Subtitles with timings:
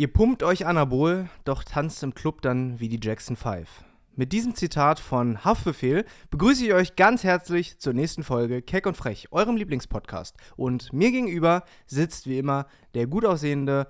[0.00, 3.68] Ihr pumpt euch Anabol, doch tanzt im Club dann wie die Jackson 5.
[4.16, 8.96] Mit diesem Zitat von Haftbefehl begrüße ich euch ganz herzlich zur nächsten Folge Keck und
[8.96, 10.38] Frech, eurem Lieblingspodcast.
[10.56, 13.88] Und mir gegenüber sitzt wie immer der gut aussehende,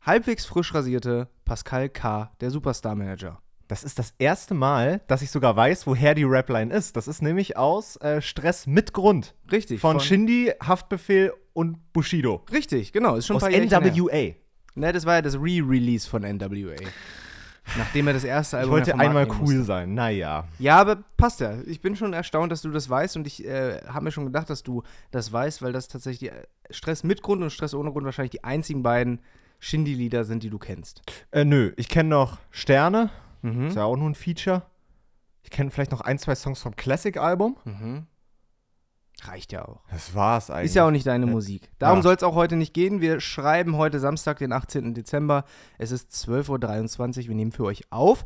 [0.00, 3.38] halbwegs frisch rasierte Pascal K., der Superstar-Manager.
[3.68, 6.96] Das ist das erste Mal, dass ich sogar weiß, woher die Rapline ist.
[6.96, 9.36] Das ist nämlich aus äh, Stress mit Grund.
[9.52, 9.80] Richtig.
[9.80, 12.44] Von, Shindy, Haftbefehl und Bushido.
[12.50, 13.14] Richtig, genau.
[13.14, 13.44] Ist schon Aus.
[13.44, 14.34] NWA.
[14.74, 16.76] Ne, das war ja das Re-Release von NWA.
[17.78, 19.64] Nachdem er das erste Ich Album wollte ja vom einmal cool musste.
[19.64, 19.94] sein.
[19.94, 20.48] Naja.
[20.58, 21.60] Ja, aber passt ja.
[21.66, 24.50] Ich bin schon erstaunt, dass du das weißt und ich äh, habe mir schon gedacht,
[24.50, 24.82] dass du
[25.12, 28.42] das weißt, weil das tatsächlich äh, Stress mit Grund und Stress ohne Grund wahrscheinlich die
[28.44, 29.20] einzigen beiden
[29.60, 31.02] Shindy-Lieder sind, die du kennst.
[31.30, 33.10] Äh, nö, ich kenne noch Sterne.
[33.42, 33.68] Mhm.
[33.68, 34.62] Ist ja auch nur ein Feature.
[35.44, 37.56] Ich kenne vielleicht noch ein, zwei Songs vom Classic-Album.
[37.64, 38.06] Mhm.
[39.24, 39.80] Reicht ja auch.
[39.90, 40.66] Das war's eigentlich.
[40.66, 41.26] Ist ja auch nicht deine.
[41.26, 41.70] Musik.
[41.78, 42.02] Darum Ja.
[42.02, 43.00] soll es auch heute nicht gehen.
[43.00, 44.94] Wir schreiben heute Samstag, den 18.
[44.94, 45.44] Dezember.
[45.78, 47.28] Es ist 12.23 Uhr.
[47.28, 48.24] Wir nehmen für euch auf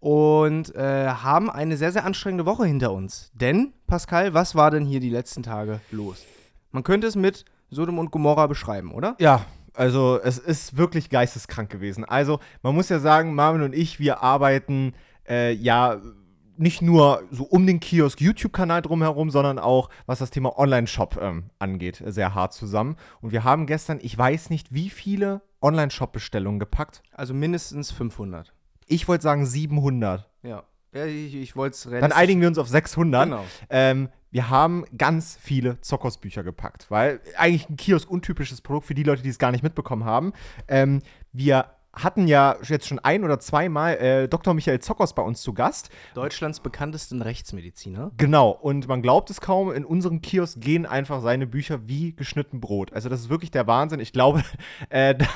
[0.00, 3.30] und äh, haben eine sehr, sehr anstrengende Woche hinter uns.
[3.34, 6.24] Denn, Pascal, was war denn hier die letzten Tage los?
[6.70, 9.16] Man könnte es mit Sodom und Gomorra beschreiben, oder?
[9.18, 12.04] Ja, also es ist wirklich geisteskrank gewesen.
[12.04, 14.94] Also man muss ja sagen, Marvin und ich, wir arbeiten
[15.28, 16.00] äh, ja
[16.58, 22.00] nicht nur so um den Kiosk-YouTube-Kanal drumherum, sondern auch, was das Thema Online-Shop ähm, angeht,
[22.00, 22.96] äh, sehr hart zusammen.
[23.20, 27.02] Und wir haben gestern, ich weiß nicht, wie viele Online-Shop-Bestellungen gepackt.
[27.12, 28.52] Also mindestens 500.
[28.86, 30.28] Ich wollte sagen 700.
[30.42, 30.64] Ja.
[30.92, 33.24] ja ich ich wollte es Dann einigen wir uns auf 600.
[33.24, 33.44] Genau.
[33.70, 39.02] Ähm, wir haben ganz viele Zockers-Bücher gepackt, weil eigentlich ein Kiosk untypisches Produkt für die
[39.02, 40.32] Leute, die es gar nicht mitbekommen haben.
[40.68, 41.00] Ähm,
[41.32, 44.54] wir hatten ja jetzt schon ein oder zweimal äh, Dr.
[44.54, 45.90] Michael Zockers bei uns zu Gast.
[46.14, 48.12] Deutschlands bekanntesten Rechtsmediziner.
[48.16, 52.60] Genau, und man glaubt es kaum, in unserem Kiosk gehen einfach seine Bücher wie geschnitten
[52.60, 52.92] Brot.
[52.92, 54.00] Also das ist wirklich der Wahnsinn.
[54.00, 54.42] Ich glaube,
[54.90, 55.26] äh, da,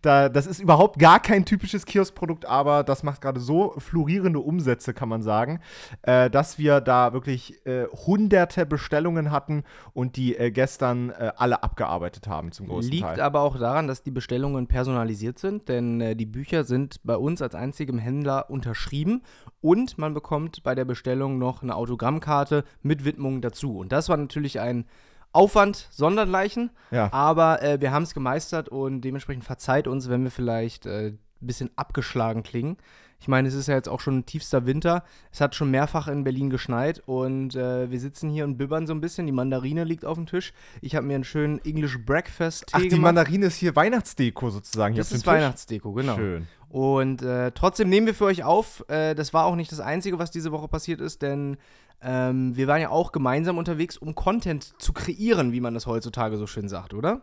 [0.00, 4.94] da, das ist überhaupt gar kein typisches Kioskprodukt, aber das macht gerade so florierende Umsätze,
[4.94, 5.60] kann man sagen,
[6.02, 11.62] äh, dass wir da wirklich äh, hunderte Bestellungen hatten und die äh, gestern äh, alle
[11.62, 13.20] abgearbeitet haben zum großen Liegt Teil.
[13.20, 17.42] aber auch daran, dass die Bestellungen personalisiert sind, denn äh, die Bücher sind bei uns
[17.42, 19.22] als einzigem Händler unterschrieben
[19.60, 23.78] und man bekommt bei der Bestellung noch eine Autogrammkarte mit Widmung dazu.
[23.78, 24.86] Und das war natürlich ein
[25.32, 27.10] Aufwand sondergleichen, Ja.
[27.12, 31.18] aber äh, wir haben es gemeistert und dementsprechend verzeiht uns, wenn wir vielleicht äh, ein
[31.40, 32.76] bisschen abgeschlagen klingen.
[33.22, 35.04] Ich meine, es ist ja jetzt auch schon tiefster Winter.
[35.30, 38.92] Es hat schon mehrfach in Berlin geschneit und äh, wir sitzen hier und bibbern so
[38.92, 39.26] ein bisschen.
[39.26, 40.52] Die Mandarine liegt auf dem Tisch.
[40.80, 43.02] Ich habe mir einen schönen English Breakfast Tee Ach, die gemacht.
[43.14, 44.94] Mandarine ist hier Weihnachtsdeko sozusagen.
[44.94, 45.26] hier Das auf ist.
[45.28, 46.16] Weihnachtsdeko, genau.
[46.16, 46.48] Schön.
[46.68, 48.84] Und äh, trotzdem nehmen wir für euch auf.
[48.88, 51.58] Äh, das war auch nicht das Einzige, was diese Woche passiert ist, denn
[52.00, 56.36] ähm, wir waren ja auch gemeinsam unterwegs, um Content zu kreieren, wie man das heutzutage
[56.38, 57.22] so schön sagt, oder?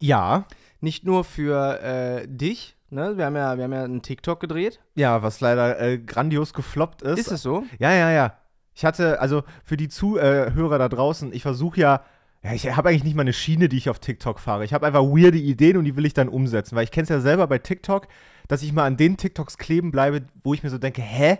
[0.00, 0.46] Ja,
[0.80, 2.74] Nicht nur für äh, dich.
[2.90, 3.16] Ne?
[3.16, 4.80] Wir, haben ja, wir haben ja einen TikTok gedreht.
[4.94, 7.18] ja, was leider äh, grandios gefloppt ist.
[7.18, 7.64] Ist es so?
[7.78, 8.34] Ja, ja, ja.
[8.74, 12.02] Ich hatte, also für die Zuhörer da draußen, ich versuche ja,
[12.42, 14.64] ja, ich habe eigentlich nicht mal eine Schiene, die ich auf TikTok fahre.
[14.64, 17.08] Ich habe einfach weirde Ideen und die will ich dann umsetzen, weil ich kenne es
[17.08, 18.06] ja selber bei TikTok,
[18.46, 21.38] dass ich mal an den TikToks kleben bleibe, wo ich mir so denke, hä?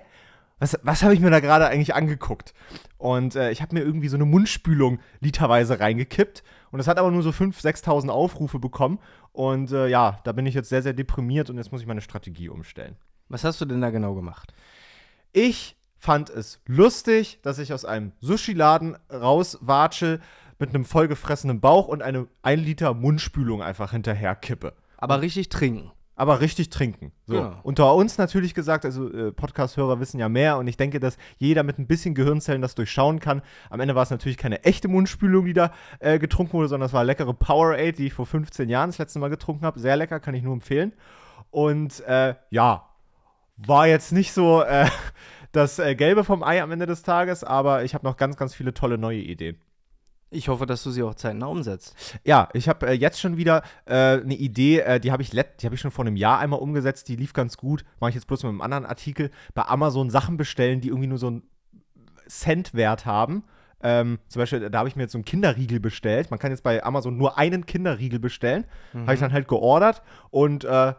[0.58, 2.52] Was, was habe ich mir da gerade eigentlich angeguckt?
[2.96, 6.42] Und äh, ich habe mir irgendwie so eine Mundspülung literweise reingekippt.
[6.70, 8.98] Und das hat aber nur so 5.000, 6.000 Aufrufe bekommen.
[9.32, 12.00] Und äh, ja, da bin ich jetzt sehr, sehr deprimiert und jetzt muss ich meine
[12.00, 12.96] Strategie umstellen.
[13.28, 14.52] Was hast du denn da genau gemacht?
[15.32, 20.20] Ich fand es lustig, dass ich aus einem Sushi-Laden rauswatsche
[20.58, 24.74] mit einem vollgefressenen Bauch und eine 1 Liter Mundspülung einfach hinterher kippe.
[24.96, 25.92] Aber richtig trinken.
[26.18, 27.12] Aber richtig trinken.
[27.26, 27.34] So.
[27.34, 27.60] Genau.
[27.62, 31.62] Unter uns natürlich gesagt, also äh, Podcast-Hörer wissen ja mehr und ich denke, dass jeder
[31.62, 33.40] mit ein bisschen Gehirnzellen das durchschauen kann.
[33.70, 35.70] Am Ende war es natürlich keine echte Mundspülung, die da
[36.00, 39.20] äh, getrunken wurde, sondern es war leckere Powerade, die ich vor 15 Jahren das letzte
[39.20, 39.78] Mal getrunken habe.
[39.78, 40.92] Sehr lecker, kann ich nur empfehlen.
[41.52, 42.88] Und äh, ja,
[43.56, 44.88] war jetzt nicht so äh,
[45.52, 48.56] das äh, Gelbe vom Ei am Ende des Tages, aber ich habe noch ganz, ganz
[48.56, 49.56] viele tolle neue Ideen.
[50.30, 51.94] Ich hoffe, dass du sie auch zeitnah umsetzt.
[52.24, 55.62] Ja, ich habe äh, jetzt schon wieder äh, eine Idee, äh, die habe ich, let-
[55.62, 57.84] die hab ich schon vor einem Jahr einmal umgesetzt, die lief ganz gut.
[57.98, 59.30] Mache ich jetzt bloß mit einem anderen Artikel.
[59.54, 61.42] Bei Amazon Sachen bestellen, die irgendwie nur so einen
[62.26, 63.44] Centwert haben.
[63.80, 66.30] Ähm, zum Beispiel, da habe ich mir jetzt so einen Kinderriegel bestellt.
[66.30, 68.64] Man kann jetzt bei Amazon nur einen Kinderriegel bestellen.
[68.92, 70.94] Habe ich dann halt geordert und äh,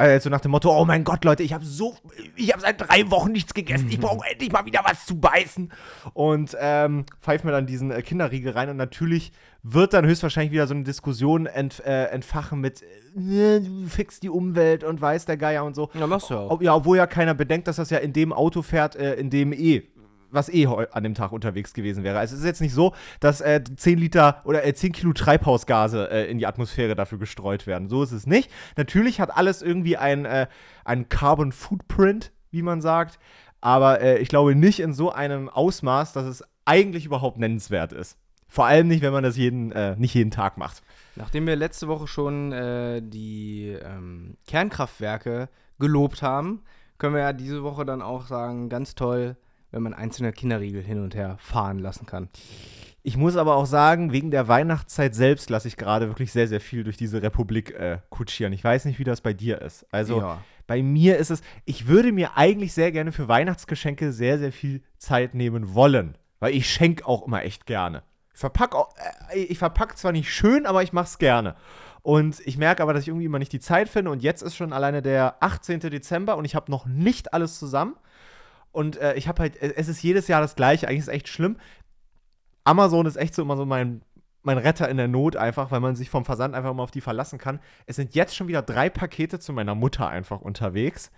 [0.00, 1.94] also nach dem Motto, oh mein Gott, Leute, ich habe so,
[2.34, 5.70] ich habe seit drei Wochen nichts gegessen, ich brauche endlich mal wieder was zu beißen.
[6.14, 9.32] Und ähm, pfeift mir dann diesen äh, Kinderriegel rein und natürlich
[9.62, 14.30] wird dann höchstwahrscheinlich wieder so eine Diskussion ent, äh, entfachen mit, äh, du fixst die
[14.30, 15.90] Umwelt und weiß der Geier und so.
[15.94, 16.60] Ja, machst du auch.
[16.62, 19.52] Ja, obwohl ja keiner bedenkt, dass das ja in dem Auto fährt, äh, in dem
[19.52, 19.82] eh
[20.30, 22.18] was eh an dem Tag unterwegs gewesen wäre.
[22.18, 26.10] Also es ist jetzt nicht so, dass äh, 10 Liter oder äh, 10 Kilo Treibhausgase
[26.10, 27.88] äh, in die Atmosphäre dafür gestreut werden.
[27.88, 28.50] So ist es nicht.
[28.76, 30.46] Natürlich hat alles irgendwie ein, äh,
[30.84, 33.18] ein Carbon Footprint, wie man sagt.
[33.60, 38.16] Aber äh, ich glaube nicht in so einem Ausmaß, dass es eigentlich überhaupt nennenswert ist.
[38.48, 40.82] Vor allem nicht, wenn man das jeden, äh, nicht jeden Tag macht.
[41.14, 45.48] Nachdem wir letzte Woche schon äh, die ähm, Kernkraftwerke
[45.78, 46.62] gelobt haben,
[46.98, 49.36] können wir ja diese Woche dann auch sagen, ganz toll,
[49.70, 52.28] wenn man einzelne Kinderriegel hin und her fahren lassen kann.
[53.02, 56.60] Ich muss aber auch sagen, wegen der Weihnachtszeit selbst lasse ich gerade wirklich sehr, sehr
[56.60, 58.52] viel durch diese Republik äh, kutschieren.
[58.52, 59.86] Ich weiß nicht, wie das bei dir ist.
[59.90, 60.44] Also ja.
[60.66, 64.82] bei mir ist es, ich würde mir eigentlich sehr gerne für Weihnachtsgeschenke sehr, sehr viel
[64.98, 66.18] Zeit nehmen wollen.
[66.40, 68.02] Weil ich schenke auch immer echt gerne.
[68.34, 68.94] Ich verpack, auch,
[69.32, 71.54] äh, ich verpack zwar nicht schön, aber ich mache es gerne.
[72.02, 74.10] Und ich merke aber, dass ich irgendwie immer nicht die Zeit finde.
[74.10, 75.80] Und jetzt ist schon alleine der 18.
[75.80, 77.94] Dezember und ich habe noch nicht alles zusammen.
[78.72, 80.86] Und äh, ich habe halt, äh, es ist jedes Jahr das gleiche.
[80.88, 81.56] Eigentlich ist es echt schlimm.
[82.64, 84.02] Amazon ist echt so immer so mein,
[84.42, 87.00] mein Retter in der Not einfach, weil man sich vom Versand einfach mal auf die
[87.00, 87.60] verlassen kann.
[87.86, 91.10] Es sind jetzt schon wieder drei Pakete zu meiner Mutter einfach unterwegs,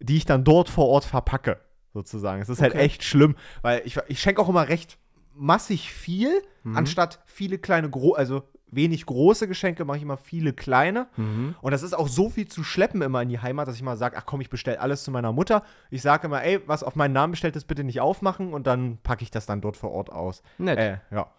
[0.00, 1.60] die ich dann dort vor Ort verpacke,
[1.92, 2.40] sozusagen.
[2.42, 2.84] Es ist halt Okay.
[2.84, 4.98] echt schlimm, weil ich, ich schenke auch immer recht
[5.34, 6.76] massig viel, Mhm.
[6.78, 8.42] anstatt viele kleine, gro also
[8.76, 11.08] wenig große Geschenke, mache ich immer viele kleine.
[11.16, 11.56] Mhm.
[11.60, 13.96] Und das ist auch so viel zu schleppen immer in die Heimat, dass ich mal
[13.96, 15.64] sage, ach komm, ich bestelle alles zu meiner Mutter.
[15.90, 18.98] Ich sage immer, ey, was auf meinen Namen bestellt ist, bitte nicht aufmachen und dann
[18.98, 20.42] packe ich das dann dort vor Ort aus.
[20.58, 20.78] Nett.
[20.78, 21.30] Äh, ja.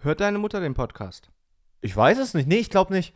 [0.00, 1.30] Hört deine Mutter den Podcast?
[1.80, 2.48] Ich weiß es nicht.
[2.48, 3.14] Nee, ich glaube nicht.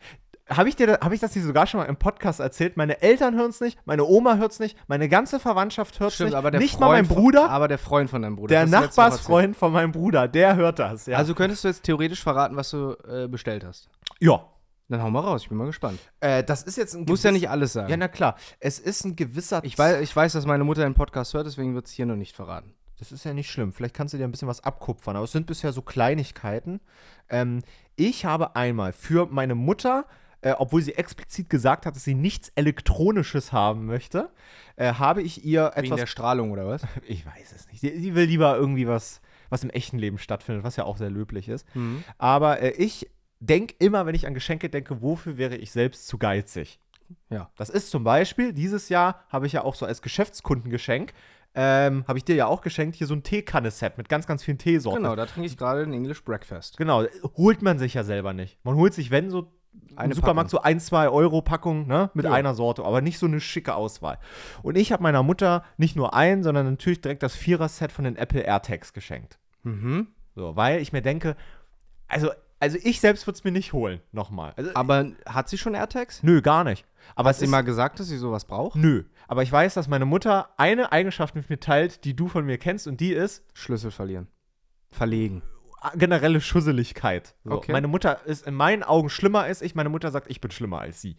[0.55, 2.77] Habe ich, dir hab ich das dir sogar schon mal im Podcast erzählt?
[2.77, 6.19] Meine Eltern hören es nicht, meine Oma hört es nicht, meine ganze Verwandtschaft hört es
[6.19, 6.33] nicht.
[6.33, 8.55] aber der nicht Freund mal mein von- Bruder, aber der Freund von deinem Bruder.
[8.55, 11.05] der Nachbarsfreund von meinem Bruder, der hört das.
[11.05, 11.17] Ja.
[11.17, 13.89] Also könntest du jetzt theoretisch verraten, was du äh, bestellt hast.
[14.19, 14.45] ja.
[14.89, 15.99] Dann hau mal raus, ich bin mal gespannt.
[16.19, 17.89] Äh, das ist jetzt ein Muss ja nicht alles sagen.
[17.89, 18.35] Ja, na klar.
[18.59, 19.61] Es ist ein gewisser.
[19.63, 22.17] ich, weiß, ich weiß, dass meine Mutter den Podcast hört, deswegen wird es hier noch
[22.17, 22.73] nicht verraten.
[22.99, 23.71] Das ist ja nicht schlimm.
[23.71, 25.15] Vielleicht kannst du dir ein bisschen was abkupfern.
[25.15, 26.81] Aber es sind bisher so Kleinigkeiten.
[27.29, 27.61] Ähm,
[27.95, 30.05] ich habe einmal für meine Mutter,
[30.41, 34.29] äh, obwohl sie explizit gesagt hat, dass sie nichts Elektronisches haben möchte,
[34.75, 35.99] äh, habe ich ihr Wegen etwas.
[35.99, 36.81] der Strahlung oder was?
[37.07, 37.81] ich weiß es nicht.
[37.81, 41.09] Sie, sie will lieber irgendwie was, was im echten Leben stattfindet, was ja auch sehr
[41.09, 41.65] löblich ist.
[41.75, 42.03] Mhm.
[42.17, 43.09] Aber äh, ich
[43.39, 46.79] denke immer, wenn ich an Geschenke denke, wofür wäre ich selbst zu geizig?
[47.29, 47.49] Ja.
[47.57, 51.13] Das ist zum Beispiel, dieses Jahr habe ich ja auch so als Geschäftskundengeschenk,
[51.53, 54.57] ähm, habe ich dir ja auch geschenkt, hier so ein Teekanne-Set mit ganz, ganz vielen
[54.57, 55.03] Teesorten.
[55.03, 56.77] Genau, da trinke ich gerade den English Breakfast.
[56.77, 57.03] Genau,
[57.35, 58.57] holt man sich ja selber nicht.
[58.63, 59.51] Man holt sich, wenn so
[59.95, 62.31] Eine Supermarkt so ein, zwei Euro Packung, ne, mit Ja.
[62.31, 64.17] einer Sorte, aber nicht so eine schicke Auswahl.
[64.63, 68.15] Und ich habe meiner Mutter nicht nur ein, sondern natürlich direkt das Vierer-Set von den
[68.15, 69.37] Apple AirTags geschenkt.
[69.63, 70.07] Mhm.
[70.35, 71.35] So, weil ich mir denke,
[72.07, 74.53] also, also ich selbst würde es mir nicht holen, nochmal.
[74.55, 76.23] Also, Aber hat sie schon AirTags?
[76.23, 76.85] nö, gar nicht.
[77.15, 78.75] Aber sie ist, mal gesagt, dass sie sowas braucht?
[78.77, 79.03] Nö.
[79.27, 82.57] Aber ich weiß, dass meine Mutter eine Eigenschaft mit mir teilt, die du von mir
[82.57, 84.27] kennst, und die ist Schlüssel verlieren.
[84.91, 85.41] Verlegen.
[85.95, 87.33] Generelle Schusseligkeit.
[87.43, 87.51] So.
[87.53, 87.71] Okay.
[87.71, 89.73] Meine Mutter ist in meinen Augen schlimmer als ich.
[89.75, 91.15] Meine Mutter sagt, ich bin schlimmer als sie.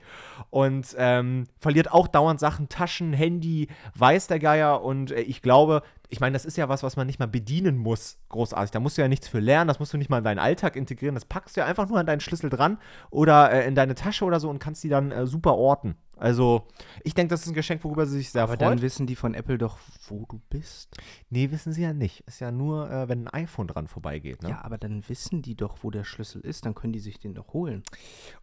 [0.50, 4.82] Und ähm, verliert auch dauernd Sachen, Taschen, Handy, weiß der Geier.
[4.82, 5.82] Und äh, ich glaube,
[6.12, 8.70] ich meine, das ist ja was, was man nicht mal bedienen muss, großartig.
[8.70, 10.76] Da musst du ja nichts für lernen, das musst du nicht mal in deinen Alltag
[10.76, 11.14] integrieren.
[11.14, 12.76] Das packst du ja einfach nur an deinen Schlüssel dran
[13.10, 15.96] oder äh, in deine Tasche oder so und kannst die dann äh, super orten.
[16.22, 16.68] Also,
[17.02, 18.60] ich denke, das ist ein Geschenk, worüber sie sich sehr Aber freut.
[18.60, 20.94] dann wissen die von Apple doch, wo du bist.
[21.30, 22.20] nee, wissen sie ja nicht.
[22.28, 24.42] Ist ja nur, äh, wenn ein iPhone dran vorbeigeht.
[24.42, 24.50] Ne?
[24.50, 26.64] Ja, aber dann wissen die doch, wo der Schlüssel ist.
[26.64, 27.82] Dann können die sich den doch holen.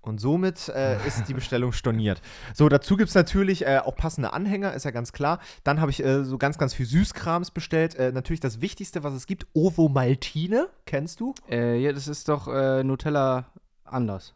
[0.02, 2.22] Und somit äh, ist die Bestellung storniert.
[2.54, 5.40] So, dazu gibt es natürlich äh, auch passende Anhänger, ist ja ganz klar.
[5.64, 7.59] Dann habe ich äh, so ganz, ganz viel Süßkrams bestellt.
[7.96, 10.68] Äh, natürlich das Wichtigste, was es gibt, Ovo Maltine.
[10.86, 11.34] Kennst du?
[11.50, 13.46] Äh, ja, das ist doch äh, Nutella
[13.84, 14.34] anders.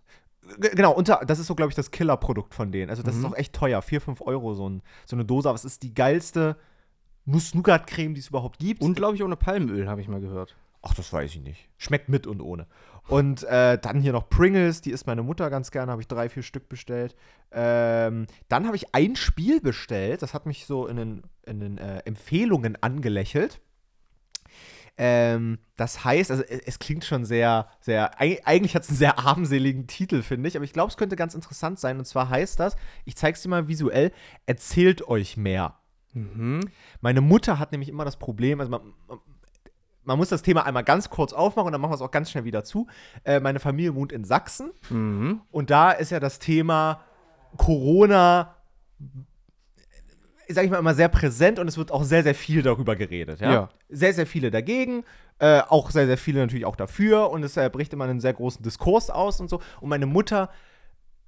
[0.59, 2.89] G genau, unter, das ist so, glaube ich, das Killerprodukt von denen.
[2.89, 3.19] Also, das Mhm.
[3.21, 3.81] ist auch echt teuer.
[3.81, 5.47] 4, 5 Euro so, ein, so eine Dose.
[5.47, 6.57] Aber es ist die geilste
[7.25, 8.81] Nuss-Nougat-Creme, die es überhaupt gibt.
[8.81, 10.55] Und glaube ich ohne Palmöl, habe ich mal gehört.
[10.85, 11.69] Ach, das weiß ich nicht.
[11.77, 12.67] Schmeckt mit und ohne.
[13.07, 16.27] Und äh, dann hier noch Pringles, die isst meine Mutter ganz gerne, habe ich drei,
[16.27, 17.15] vier Stück bestellt.
[17.51, 21.77] Ähm, dann habe ich ein Spiel bestellt, das hat mich so in den, in den
[21.77, 23.61] äh, Empfehlungen angelächelt.
[24.97, 28.97] Ähm, das heißt, also es, es klingt schon sehr, sehr, eig eigentlich hat es einen
[28.97, 31.97] sehr armseligen Titel, finde ich, aber ich glaube, es könnte ganz interessant sein.
[31.97, 32.75] Und zwar heißt das,
[33.05, 34.11] ich zeige es dir mal visuell,
[34.45, 35.79] erzählt euch mehr.
[36.13, 36.69] Mhm.
[37.01, 38.81] Meine Mutter hat nämlich immer das Problem, also man,
[40.05, 42.29] man, muss das Thema einmal ganz kurz aufmachen und dann machen wir es auch ganz
[42.31, 42.87] schnell wieder zu.
[43.23, 45.41] Äh, meine Familie wohnt in Sachsen Mhm.
[45.51, 47.01] und da ist ja das Thema
[47.57, 48.55] Corona,
[50.49, 53.39] sage ich mal, immer sehr präsent und es wird auch sehr, sehr viel darüber geredet.
[53.39, 53.51] Ja?
[53.53, 53.69] Ja.
[53.89, 55.03] Sehr, sehr viele dagegen,
[55.39, 58.33] äh, auch sehr, sehr viele natürlich auch dafür und es äh, bricht immer einen sehr
[58.33, 59.61] großen Diskurs aus und so.
[59.81, 60.49] Und meine Mutter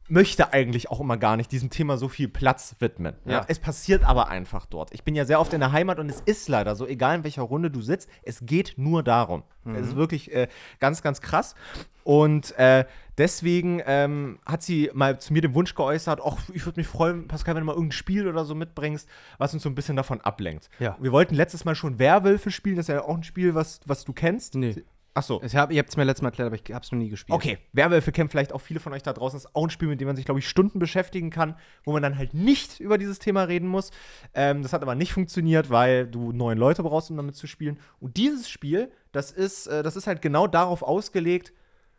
[0.08, 3.16] möchte eigentlich auch immer gar nicht diesem Thema so viel Platz widmen.
[3.26, 3.32] Ja.
[3.32, 3.46] Ja.
[3.48, 4.94] Es passiert aber einfach dort.
[4.94, 7.24] Ich bin ja sehr oft in der Heimat und es ist leider so, egal in
[7.24, 9.44] welcher Runde du sitzt, es geht nur darum.
[9.74, 10.48] Es ist wirklich äh,
[10.80, 11.56] ganz, ganz krass.
[12.04, 12.86] Und äh,
[13.18, 17.28] deswegen ähm, hat sie mal zu mir den Wunsch geäußert, ach, ich würde mich freuen,
[17.28, 19.10] Pascal, wenn du mal irgendein Spiel oder so mitbringst,
[19.40, 20.70] was uns so ein bisschen davon ablenkt.
[20.78, 20.96] Ja.
[21.00, 24.06] Wir wollten letztes Mal schon Werwölfe spielen, das ist ja auch ein Spiel, was, was
[24.06, 24.54] du kennst.
[24.54, 24.84] Nee.
[25.17, 25.41] Ach so.
[25.41, 27.07] Ich hab, ihr habt es mir letztes Mal erklärt, aber ich habe es noch nie
[27.07, 27.34] gespielt.
[27.34, 29.38] Okay, Werwölfe kennen vielleicht auch viele von euch da draußen.
[29.38, 31.55] Das ist auch ein Spiel, mit dem man sich, glaube ich, Stunden beschäftigen kann,
[31.86, 33.91] wo man dann halt nicht über dieses Thema reden muss.
[34.34, 37.79] Ähm, das hat aber nicht funktioniert, weil du neun Leute brauchst, um damit zu spielen.
[38.01, 41.53] Und dieses Spiel, das ist, äh, das ist halt genau darauf ausgelegt,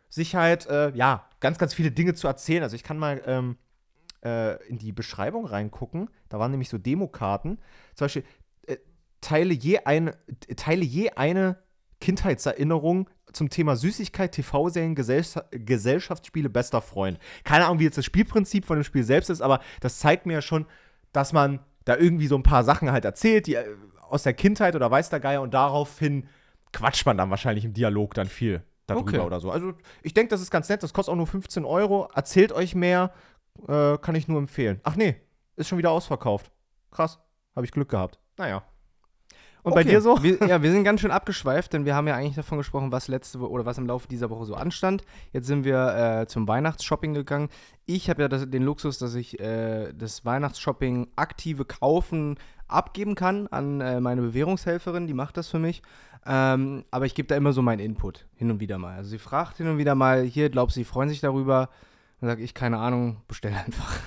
[0.09, 2.61] sich halt, äh, ja, ganz, ganz viele Dinge zu erzählen.
[2.61, 3.57] Also ich kann mal ähm,
[4.23, 6.11] äh, in die Beschreibung reingucken.
[6.29, 7.57] Da waren nämlich so Demokarten.
[7.95, 8.23] Zum Beispiel,
[8.67, 8.77] äh,
[9.21, 10.15] teile je eine,
[10.55, 11.57] teile je eine
[11.99, 17.19] Kindheitserinnerung zum Thema Süßigkeit, TV-Serien, Gesellscha Gesellschaftsspiele, bester Freund.
[17.43, 20.33] Keine Ahnung, wie jetzt das Spielprinzip von dem Spiel selbst ist, aber das zeigt mir
[20.33, 20.65] ja schon,
[21.11, 23.65] dass man da irgendwie so ein paar Sachen halt erzählt, die äh,
[24.09, 26.27] aus der Kindheit oder weiß der Geier und daraufhin
[26.73, 29.19] quatscht man dann wahrscheinlich im Dialog dann viel darüber Okay.
[29.19, 29.51] oder so.
[29.51, 29.73] Also
[30.03, 33.11] ich denke, das ist ganz nett, das kostet auch nur 15 Euro, erzählt euch mehr,
[33.67, 34.79] äh, kann ich nur empfehlen.
[34.83, 35.15] Ach nee,
[35.55, 36.51] ist schon wieder ausverkauft.
[36.91, 37.19] Krass,
[37.55, 38.19] habe ich Glück gehabt.
[38.37, 38.63] Naja.
[39.63, 39.89] Und bei Okay.
[39.89, 40.21] dir so?
[40.23, 43.07] Wir, ja, wir sind ganz schön abgeschweift, denn wir haben ja eigentlich davon gesprochen, was
[43.07, 45.03] letzte Woche oder was im Laufe dieser Woche so anstand.
[45.33, 47.49] Jetzt sind wir äh, zum Weihnachtsshopping gegangen.
[47.85, 52.35] Ich habe ja das, den Luxus, dass ich äh, das Weihnachtsshopping aktive Kaufen
[52.67, 55.81] abgeben kann an äh, meine Bewährungshelferin, die macht das für mich.
[56.25, 58.97] Ähm, aber ich gebe da immer so meinen Input, hin und wieder mal.
[58.97, 61.69] Also sie fragt hin und wieder mal, hier, glaubst du, die freuen sich darüber?
[62.19, 63.99] Dann sage ich, keine Ahnung, bestell einfach.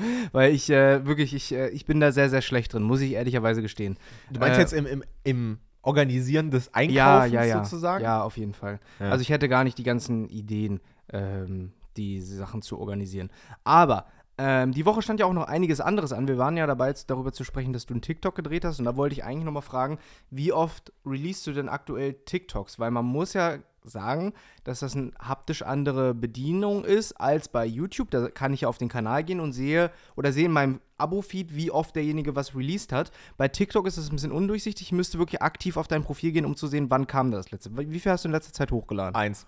[0.32, 3.12] Weil ich äh, wirklich, ich, äh, ich bin da sehr, sehr schlecht drin, muss ich
[3.12, 3.96] ehrlicherweise gestehen.
[4.30, 7.64] Du meinst Äh, jetzt im, im, im Organisieren des ja, Einkaufens ja, ja.
[7.64, 8.04] sozusagen?
[8.04, 8.80] Ja, auf jeden Fall.
[8.98, 9.10] Ja.
[9.10, 10.80] Also ich hätte gar nicht die ganzen Ideen,
[11.12, 13.30] ähm, die Sachen zu organisieren.
[13.64, 16.26] Aber ähm, die Woche stand ja auch noch einiges anderes an.
[16.28, 18.78] Wir waren ja dabei, jetzt darüber zu sprechen, dass du einen TikTok gedreht hast.
[18.78, 19.98] Und da wollte ich eigentlich nochmal fragen,
[20.30, 22.78] wie oft releast du denn aktuell TikToks?
[22.78, 24.32] Weil man muss ja sagen,
[24.64, 28.10] dass das eine haptisch andere Bedienung ist als bei YouTube.
[28.10, 31.54] Da kann ich ja auf den Kanal gehen und sehe oder sehe in meinem Abo-Feed,
[31.54, 33.10] wie oft derjenige was released hat.
[33.36, 34.88] Bei TikTok ist es ein bisschen undurchsichtig.
[34.88, 37.76] Ich müsste wirklich aktiv auf dein Profil gehen, um zu sehen, wann kam das letzte.
[37.76, 39.14] Wie viel hast du in letzter Zeit hochgeladen?
[39.14, 39.46] Eins,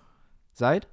[0.53, 0.87] Seit?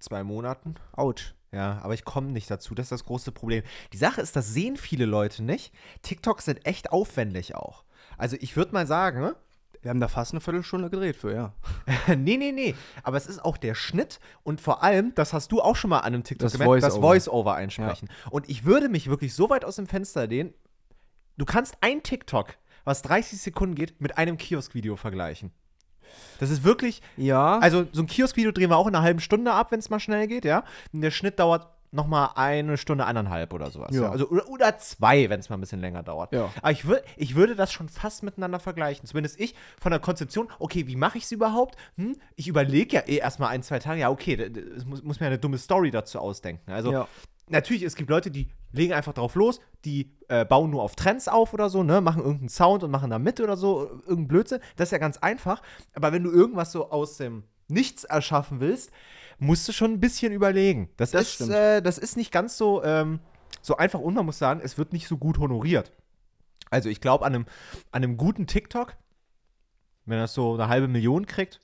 [0.00, 0.76] zwei Monaten.
[0.92, 1.34] Autsch.
[1.50, 2.74] Ja, aber ich komme nicht dazu.
[2.74, 3.62] Das ist das große Problem.
[3.92, 5.72] Die Sache ist, das sehen viele Leute nicht.
[6.02, 7.84] TikToks sind echt aufwendig auch.
[8.18, 9.32] Also ich würde mal sagen,
[9.88, 11.52] Wir haben da fast eine Viertelstunde gedreht für, ja.
[12.14, 12.74] nee, nee, nee.
[13.04, 16.00] Aber es ist auch der Schnitt und vor allem, das hast du auch schon mal
[16.00, 17.54] an einem TikTok Das gemerkt, das Voice-Over.
[17.54, 18.10] Einsprechen.
[18.28, 20.52] Und ich würde mich wirklich so weit aus dem Fenster lehnen,
[21.38, 25.52] du kannst ein TikTok, was 30 Sekunden geht, mit einem Kiosk-Video vergleichen.
[26.38, 27.58] Das ist wirklich, Ja.
[27.58, 30.00] also so ein Kiosk-Video drehen wir auch in einer halben Stunde ab, wenn es mal
[30.00, 30.64] schnell geht, ja.
[30.92, 33.94] Und der Schnitt dauert noch mal eine Stunde, eineinhalb oder sowas.
[33.94, 34.02] Ja.
[34.02, 34.10] Ja.
[34.10, 36.32] Also, oder, oder zwei, wenn es mal ein bisschen länger dauert.
[36.32, 36.50] Ja.
[36.60, 39.06] Aber ich, würd, ich würde das schon fast miteinander vergleichen.
[39.06, 41.76] Zumindest ich von der Konzeption, okay, wie mache ich es überhaupt?
[41.96, 42.16] Hm?
[42.36, 44.34] Ich überlege ja eh erstmal ein, zwei Tage, ja, okay,
[44.76, 46.70] es muss, muss mir eine dumme Story dazu ausdenken.
[46.70, 47.08] Also, Ja.
[47.48, 51.26] natürlich, es gibt Leute, die legen einfach drauf los, die äh, bauen nur auf Trends
[51.26, 54.60] auf oder so, ne, machen irgendeinen Sound und machen da mit oder so, irgendein Blödsinn.
[54.76, 55.62] Das ist ja ganz einfach.
[55.94, 58.90] Aber wenn du irgendwas so aus dem Nichts erschaffen willst,
[59.38, 60.90] musst du schon ein bisschen überlegen.
[60.96, 63.20] Das, Das ist, äh, das ist nicht ganz so, ähm,
[63.62, 65.92] so einfach und man muss sagen, es wird nicht so gut honoriert.
[66.70, 67.46] Also ich glaube, an einem,
[67.92, 68.96] an einem guten TikTok,
[70.04, 71.60] wenn das so eine halbe Million kriegt,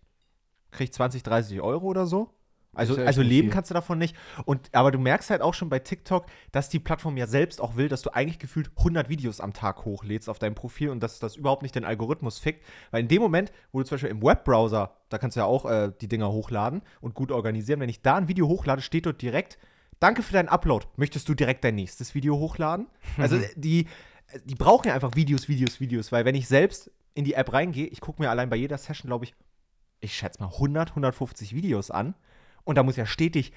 [0.71, 2.31] kriegt 20, 30 Euro oder so.
[2.75, 3.53] Also, ja also leben viel.
[3.53, 4.17] kannst du davon nicht.
[4.45, 7.77] Und, aber du merkst halt auch schon bei TikTok, dass die Plattform ja selbst auch
[7.77, 11.19] will, dass du eigentlich gefühlt 100 Videos am Tag hochlädst auf deinem Profil und dass
[11.19, 12.65] das überhaupt nicht den Algorithmus fickt.
[12.91, 15.65] Weil in dem Moment, wo du zum Beispiel im Webbrowser, da kannst du ja auch
[15.65, 19.23] äh, die Dinger hochladen und gut organisieren, wenn ich da ein Video hochlade, steht dort
[19.23, 19.59] direkt,
[20.01, 20.87] danke für deinen Upload.
[20.97, 22.89] Möchtest du direkt dein nächstes Video hochladen?
[23.19, 23.87] Also die,
[24.45, 27.87] die brauchen ja einfach Videos, Videos, Videos, weil wenn ich selbst in die App reingehe,
[27.87, 29.35] ich gucke mir allein bei jeder Session, glaube ich,
[30.01, 32.15] ich schätze mal 100, 150 Videos an.
[32.65, 33.53] Und da muss ja stetig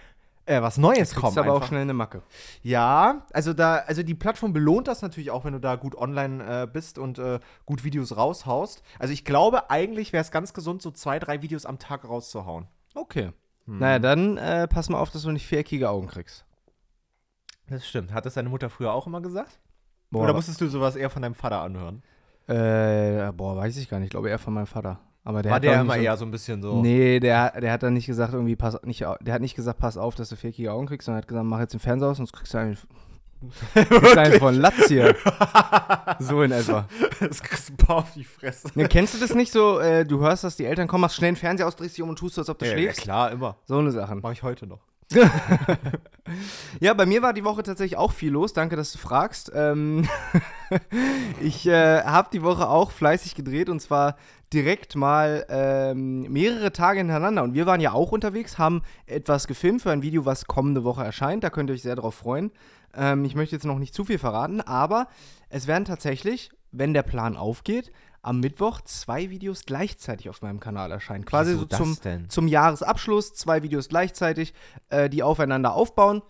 [0.48, 1.38] äh, was Neues kommen.
[1.38, 1.68] aber auch einfach.
[1.68, 2.24] schnell eine Macke.
[2.64, 6.64] Ja, also da, also die Plattform belohnt das natürlich auch, wenn du da gut online
[6.64, 8.82] äh, bist und äh, gut Videos raushaust.
[8.98, 12.68] Also ich glaube, eigentlich wäre es ganz gesund, so zwei, drei Videos am Tag rauszuhauen.
[12.96, 13.32] Okay.
[13.66, 13.80] Hm.
[13.80, 16.46] Naja, dann äh, pass mal auf, dass du nicht viereckige Augen kriegst.
[17.68, 18.14] Das stimmt.
[18.14, 19.60] Hat das deine Mutter früher auch immer gesagt?
[20.10, 22.02] Boah, Oder musstest du sowas eher von deinem Vater anhören?
[22.48, 24.08] äh, boah, weiß ich gar nicht.
[24.08, 25.02] Ich glaube eher von meinem Vater.
[25.28, 26.82] Aber der War hat der immer so- eher so ein bisschen so.
[26.82, 29.98] Nee, der, der hat dann nicht gesagt, irgendwie, pass nicht, der hat nicht gesagt, pass
[29.98, 32.32] auf, dass du viereckige Augen kriegst, sondern hat gesagt, mach jetzt den Fernseher aus, sonst
[32.32, 32.78] kriegst du einen,
[33.74, 35.14] kriegst einen von Latz hier.
[36.20, 36.88] so in etwa.
[37.20, 38.70] das kriegst du ein paar auf die Fresse.
[38.76, 41.32] Ne, kennst du das nicht so, äh, du hörst, dass die Eltern kommen, machst schnell
[41.32, 43.02] den Fernseher aus, drehst dich um und tust als ob du Ja, ja, schläfst?
[43.02, 43.58] klar, immer.
[43.66, 44.22] So eine Sachen.
[44.22, 44.80] Mache ich heute noch.
[46.80, 48.54] ja, bei mir war die Woche tatsächlich auch viel los.
[48.54, 49.52] Danke, dass du fragst.
[49.56, 50.08] Ähm
[51.42, 54.18] ich äh, habe die Woche auch fleißig gedreht und zwar
[54.54, 57.44] direkt mal ähm, mehrere Tage hintereinander.
[57.44, 61.04] Und wir waren ja auch unterwegs, haben etwas gefilmt für ein Video, was kommende Woche
[61.04, 61.44] erscheint.
[61.44, 62.52] Da könnt ihr euch sehr darauf freuen.
[62.94, 65.08] Ähm, ich möchte jetzt noch nicht zu viel verraten, aber
[65.50, 67.92] es werden tatsächlich, wenn der Plan aufgeht,
[68.28, 71.24] am Mittwoch zwei Videos gleichzeitig auf meinem Kanal erscheinen.
[71.24, 74.54] Quasi Wieso so zum, zum Jahresabschluss, zwei Videos gleichzeitig,
[74.90, 76.22] äh, die aufeinander aufbauen.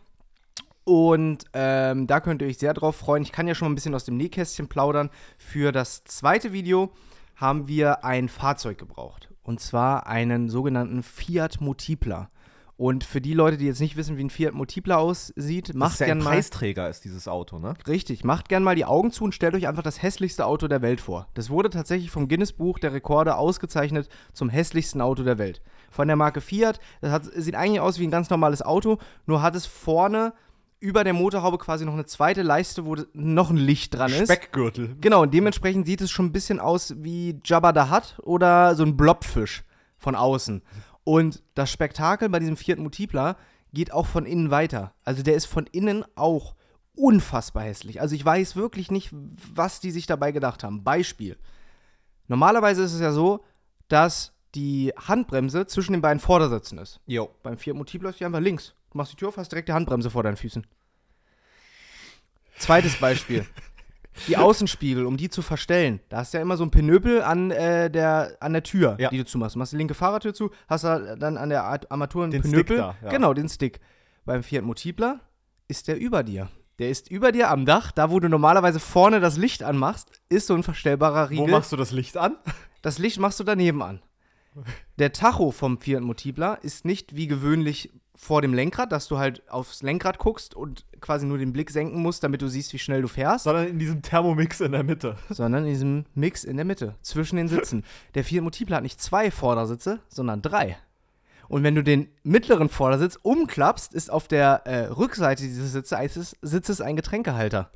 [0.83, 3.23] Und ähm, da könnt ihr euch sehr drauf freuen.
[3.23, 5.09] Ich kann ja schon mal ein bisschen aus dem Nähkästchen plaudern.
[5.39, 6.93] Für das zweite Video
[7.35, 9.29] haben wir ein Fahrzeug gebraucht.
[9.41, 12.29] Und zwar einen sogenannten Fiat Multipla.
[12.77, 15.93] Und für die Leute, die jetzt nicht wissen, wie ein Fiat Multipla aussieht, Das macht
[15.93, 16.29] ist ja gern ein mal.
[16.29, 17.73] Preisträger, ist dieses Auto, ne?
[17.87, 20.83] Richtig, macht gern mal die Augen zu und stellt euch einfach das hässlichste Auto der
[20.83, 21.27] Welt vor.
[21.33, 25.63] Das wurde tatsächlich vom Guinness Buch der Rekorde ausgezeichnet zum hässlichsten Auto der Welt.
[25.89, 29.41] Von der Marke Fiat, das hat, sieht eigentlich aus wie ein ganz normales Auto, nur
[29.41, 30.33] hat es vorne
[30.79, 34.31] über der Motorhaube quasi noch eine zweite Leiste, wo noch ein Licht dran ist.
[34.31, 34.95] Speckgürtel.
[35.01, 38.83] Genau, und dementsprechend sieht es schon ein bisschen aus wie Jabba the Hutt oder so
[38.83, 39.63] ein Blobfisch
[39.97, 40.61] von außen.
[41.07, 43.37] Und das Spektakel bei diesem vierten Multipler
[43.71, 44.93] geht auch von innen weiter.
[45.05, 46.53] Also der ist von innen auch
[46.95, 48.01] unfassbar hässlich.
[48.01, 50.83] Also ich weiß wirklich nicht, was die sich dabei gedacht haben.
[50.83, 51.37] Beispiel.
[52.27, 53.45] Normalerweise ist es ja so,
[53.87, 56.99] dass die Handbremse zwischen den beiden Vordersitzen ist.
[57.05, 57.29] Jo.
[57.41, 58.75] Beim Fiat Multipla ist die einfach links.
[58.91, 60.67] Du machst die Tür auf, hast direkt die Handbremse vor deinen Füßen.
[62.57, 63.45] Zweites Beispiel.
[64.27, 65.99] Die Außenspiegel, um die zu verstellen.
[66.09, 69.09] Da hast du ja immer so ein Pinöpel an, äh, der, an der Tür, Ja.
[69.09, 69.55] die du zumachst.
[69.55, 72.67] Du machst die linke Fahrertür zu, hast da dann an der Armatur einen Den Stick
[72.67, 73.09] da, ja.
[73.09, 73.79] Genau, den Stick.
[74.25, 75.19] Beim Fiat Multipla
[75.67, 76.49] ist der über dir.
[76.79, 80.47] Der ist über dir am Dach, da wo du normalerweise vorne das Licht anmachst, ist
[80.47, 81.45] so ein verstellbarer Riegel.
[81.45, 82.35] Wo machst du das Licht an?
[82.83, 84.01] Das Licht machst du daneben an.
[84.97, 89.47] Der Tacho vom Fiat Multipla ist nicht wie gewöhnlich vor dem Lenkrad, dass du halt
[89.49, 93.03] aufs Lenkrad guckst und quasi nur den Blick senken musst, damit du siehst, wie schnell
[93.03, 95.17] du fährst, Sondern in diesem Thermomix in der Mitte.
[95.29, 97.85] sondern in diesem Mix in der Mitte, zwischen den Sitzen.
[98.15, 100.77] Der Fiat Multipla hat nicht zwei Vordersitze, sondern drei.
[101.47, 106.81] Und wenn du den mittleren Vordersitz umklappst, ist auf der äh, Rückseite dieses Sitzes, Sitzes
[106.81, 107.69] ein Getränkehalter.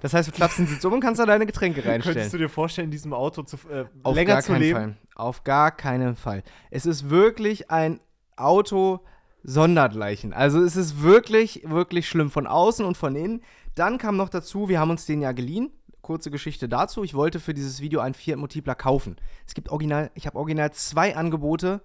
[0.00, 2.14] Das heißt, du klappst den Sitz um und kannst da deine Getränke reinstellen.
[2.16, 4.78] Könntest du dir vorstellen, in diesem Auto zu, äh, Auf länger gar zu keinen leben?
[4.78, 4.96] Fall.
[5.14, 6.42] Auf gar keinen Fall.
[6.70, 8.00] Es ist wirklich ein
[8.36, 9.00] Auto
[9.42, 10.32] sondergleichen.
[10.32, 13.42] Also es ist wirklich, wirklich schlimm von außen und von innen.
[13.74, 15.70] Dann kam noch dazu, wir haben uns den ja geliehen.
[16.02, 17.04] Kurze Geschichte dazu.
[17.04, 19.16] Ich wollte für dieses Video einen Fiat Multipla kaufen.
[19.46, 21.80] Es gibt original, ich habe original zwei Angebote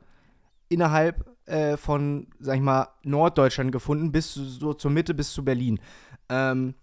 [0.70, 5.80] innerhalb äh, von, sag ich mal, Norddeutschland gefunden, bis so zur Mitte, bis zu Berlin.
[6.30, 6.76] Ähm,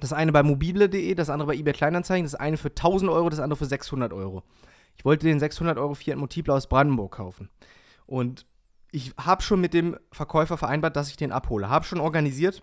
[0.00, 3.40] das eine bei mobile.de, das andere bei eBay Kleinanzeigen, das eine für 1000 Euro, das
[3.40, 4.42] andere für 600 Euro.
[4.96, 7.50] Ich wollte den 600 Euro Fiat Multipla aus Brandenburg kaufen.
[8.06, 8.46] Und
[8.92, 11.68] ich habe schon mit dem Verkäufer vereinbart, dass ich den abhole.
[11.68, 12.62] Habe schon organisiert,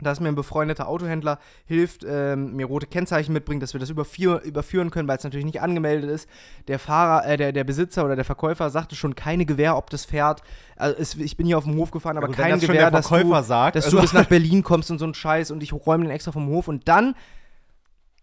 [0.00, 4.42] dass mir ein befreundeter Autohändler hilft, ähm, mir rote Kennzeichen mitbringt, dass wir das überführ
[4.42, 6.28] überführen können, weil es natürlich nicht angemeldet ist.
[6.66, 10.04] Der Fahrer, äh, der, der Besitzer oder der Verkäufer sagte schon keine Gewähr, ob das
[10.04, 10.42] fährt.
[10.74, 12.90] Also es, ich bin hier auf dem Hof gefahren, aber wenn kein das Gewähr, der
[12.90, 15.62] dass du, sagt, dass also- du bis nach Berlin kommst und so ein Scheiß und
[15.62, 16.66] ich räume den extra vom Hof.
[16.66, 17.14] Und dann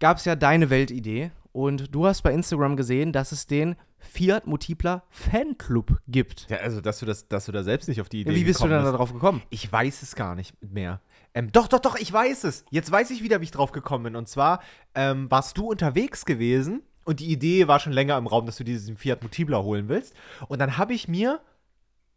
[0.02, 4.48] gab es ja deine Weltidee und du hast bei Instagram gesehen, dass es den Fiat
[4.48, 6.50] Multipla Fanclub gibt.
[6.50, 8.62] Ja, also, dass du, das, dass du da selbst nicht auf die Idee Wie bist
[8.62, 8.94] du denn bist.
[8.94, 9.42] darauf gekommen?
[9.50, 11.02] Ich weiß es gar nicht mehr.
[11.34, 12.66] Ähm, doch, doch, doch, ich weiß es.
[12.72, 14.16] Jetzt weiß ich wieder, wie ich drauf gekommen bin.
[14.16, 14.62] Und zwar
[14.96, 18.64] ähm, warst du unterwegs gewesen und die Idee war schon länger im Raum, dass du
[18.64, 20.14] diesen Fiat Multipla holen willst.
[20.48, 21.42] Und dann habe ich mir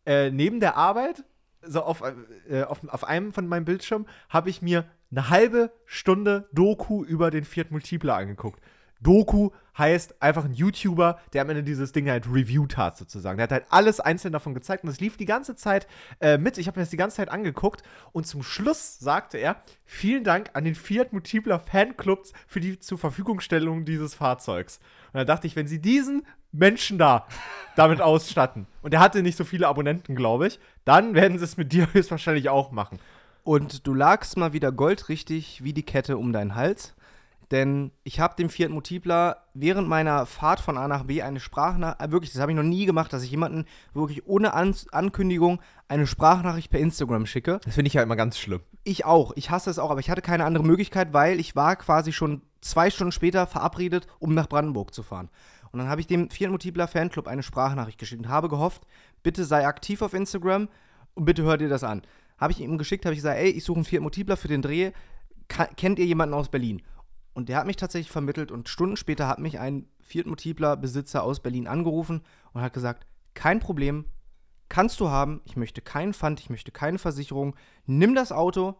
[0.06, 1.24] äh, neben der Arbeit,
[1.62, 2.02] so auf,
[2.48, 7.30] äh, auf, auf einem von meinem Bildschirm, habe ich mir eine halbe Stunde Doku über
[7.30, 8.60] den Fiat Multipla angeguckt.
[9.04, 13.36] Doku heißt einfach ein YouTuber, der am Ende dieses Ding halt reviewed hat, sozusagen.
[13.36, 15.86] Der hat halt alles einzeln davon gezeigt und es lief die ganze Zeit
[16.20, 16.58] äh, mit.
[16.58, 20.50] Ich habe mir das die ganze Zeit angeguckt und zum Schluss sagte er: Vielen Dank
[20.54, 24.78] an den Fiat Multipla Fanclubs für die zur Verfügungstellung dieses Fahrzeugs.
[25.12, 27.26] Und da dachte ich, wenn sie diesen Menschen da
[27.76, 31.56] damit ausstatten, und er hatte nicht so viele Abonnenten, glaube ich, dann werden sie es
[31.56, 33.00] mit dir höchstwahrscheinlich auch machen.
[33.42, 36.94] Und du lagst mal wieder goldrichtig wie die Kette um deinen Hals.
[37.50, 42.00] Denn ich habe dem Fiat Multipla während meiner Fahrt von A nach B eine Sprachnachricht,
[42.00, 45.60] äh, wirklich, das habe ich noch nie gemacht, dass ich jemanden wirklich ohne An Ankündigung
[45.88, 47.60] eine Sprachnachricht per Instagram schicke.
[47.64, 48.60] Das finde ich ja immer ganz schlimm.
[48.82, 51.76] Ich auch, ich hasse es auch, aber ich hatte keine andere Möglichkeit, weil ich war
[51.76, 55.28] quasi schon zwei Stunden später verabredet, um nach Brandenburg zu fahren.
[55.70, 58.82] Und dann habe ich dem Fiat Multipla Fanclub eine Sprachnachricht geschickt und habe gehofft,
[59.22, 60.68] bitte sei aktiv auf Instagram
[61.14, 62.02] und bitte hör dir das an.
[62.38, 64.62] Habe ich ihm geschickt, habe ich gesagt, ey, ich suche einen Fiat Multipla für den
[64.62, 64.92] Dreh.
[65.48, 66.82] Ka kennt ihr jemanden aus Berlin?
[67.34, 71.22] Und der hat mich tatsächlich vermittelt und Stunden später hat mich ein Fiat Multipla Besitzer
[71.22, 74.04] aus Berlin angerufen und hat gesagt, kein Problem,
[74.68, 78.76] kannst du haben, ich möchte keinen Pfand, ich möchte keine Versicherung, nimm das Auto.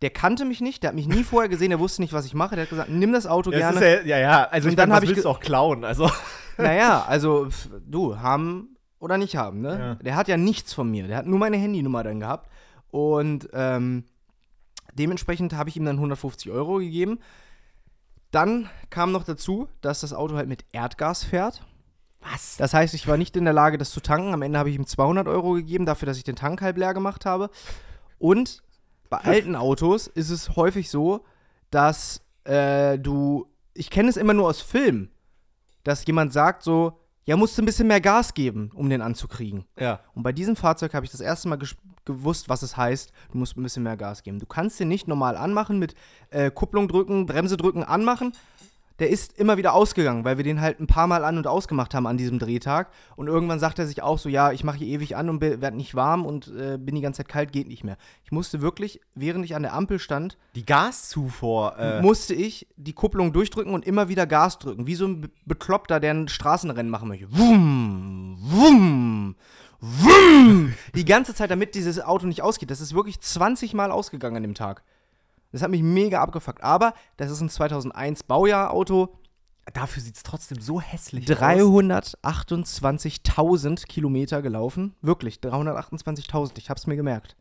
[0.00, 2.34] Der kannte mich nicht, der hat mich nie vorher gesehen, der wusste nicht, was ich
[2.34, 2.54] mache.
[2.54, 3.80] Der hat gesagt, nimm das Auto gerne.
[3.80, 5.40] das ist ja, ja, ja, also Und ich dann meine, hab was ich du auch
[5.40, 5.84] klauen?
[5.84, 6.10] Also,
[6.58, 7.48] Naja, also
[7.86, 9.78] du, haben oder nicht haben, ne?
[9.78, 9.94] Ja.
[9.96, 11.06] Der hat ja nichts von mir.
[11.06, 12.50] Der hat nur meine Handynummer dann gehabt.
[12.90, 14.04] Und ähm,
[14.94, 17.20] dementsprechend habe ich ihm dann 150 Euro gegeben.
[18.30, 21.62] Dann kam noch dazu, dass das Auto halt mit Erdgas fährt.
[22.20, 22.56] was?
[22.56, 24.34] Das heißt, ich war nicht in der Lage, das zu tanken.
[24.34, 26.94] Am Ende habe ich ihm 200 Euro gegeben, dafür, dass ich den Tank halb leer
[26.94, 27.50] gemacht habe.
[28.18, 28.62] Und
[29.08, 31.24] bei alten Autos ist es häufig so,
[31.70, 35.10] dass äh, du, ich kenne es immer nur aus Filmen,
[35.84, 39.66] dass jemand sagt so, ja, musst du ein bisschen mehr Gas geben, um den anzukriegen.
[39.78, 40.00] Ja.
[40.14, 41.58] Und bei diesem Fahrzeug habe ich das erste Mal
[42.06, 44.38] gewusst, was es heißt, du musst ein bisschen mehr Gas geben.
[44.38, 45.94] Du kannst den nicht normal anmachen mit
[46.30, 48.32] äh, Kupplung drücken, Bremse drücken, anmachen.
[48.98, 51.94] Der ist immer wieder ausgegangen, weil wir den halt ein paar Mal an und ausgemacht
[51.94, 52.90] haben an diesem Drehtag.
[53.14, 55.76] Und irgendwann sagt er sich auch so, ja, ich mache hier ewig an und werde
[55.76, 57.96] nicht warm und äh, bin die ganze Zeit kalt, geht nicht mehr.
[58.24, 61.78] Ich musste wirklich, während ich an der Ampel stand, Die Gaszufuhr.
[61.78, 64.86] Äh, musste ich die Kupplung durchdrücken und immer wieder Gas drücken.
[64.88, 67.28] Wie so ein Be- Bekloppter, der ein Straßenrennen machen möchte.
[67.30, 69.36] Wum, wum,
[69.80, 70.74] wum.
[70.94, 72.70] Die ganze Zeit, damit dieses Auto nicht ausgeht.
[72.70, 74.82] Das ist wirklich 20 Mal ausgegangen an dem Tag.
[75.52, 76.62] Das hat mich mega abgefuckt.
[76.62, 79.16] Aber das ist ein 2001 Baujahr-Auto.
[79.72, 81.38] dafür sieht es trotzdem so hässlich aus.
[81.38, 84.94] 328.000 Kilometer gelaufen.
[85.02, 86.58] Wirklich, 328.000.
[86.58, 87.36] Ich hab's mir gemerkt.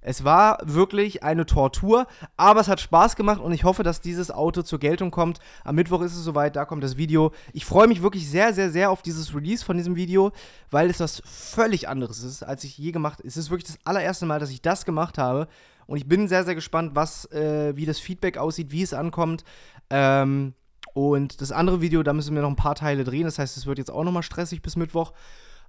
[0.00, 2.06] Es war wirklich eine Tortur,
[2.36, 5.40] aber es hat Spaß gemacht und ich hoffe, dass dieses Auto zur Geltung kommt.
[5.64, 7.32] Am Mittwoch ist es soweit, da kommt das Video.
[7.52, 10.30] Ich freue mich wirklich sehr, sehr, sehr auf dieses Release von diesem Video,
[10.70, 13.28] weil es was völlig anderes ist, als ich je gemacht habe.
[13.28, 15.48] Es ist wirklich das allererste Mal, dass ich das gemacht habe
[15.88, 19.42] und ich bin sehr, sehr gespannt, was, äh, wie das Feedback aussieht, wie es ankommt.
[19.88, 20.52] Ähm,
[20.92, 23.24] und das andere Video, da müssen wir noch ein paar Teile drehen.
[23.24, 25.14] Das heißt, es wird jetzt auch nochmal stressig bis Mittwoch.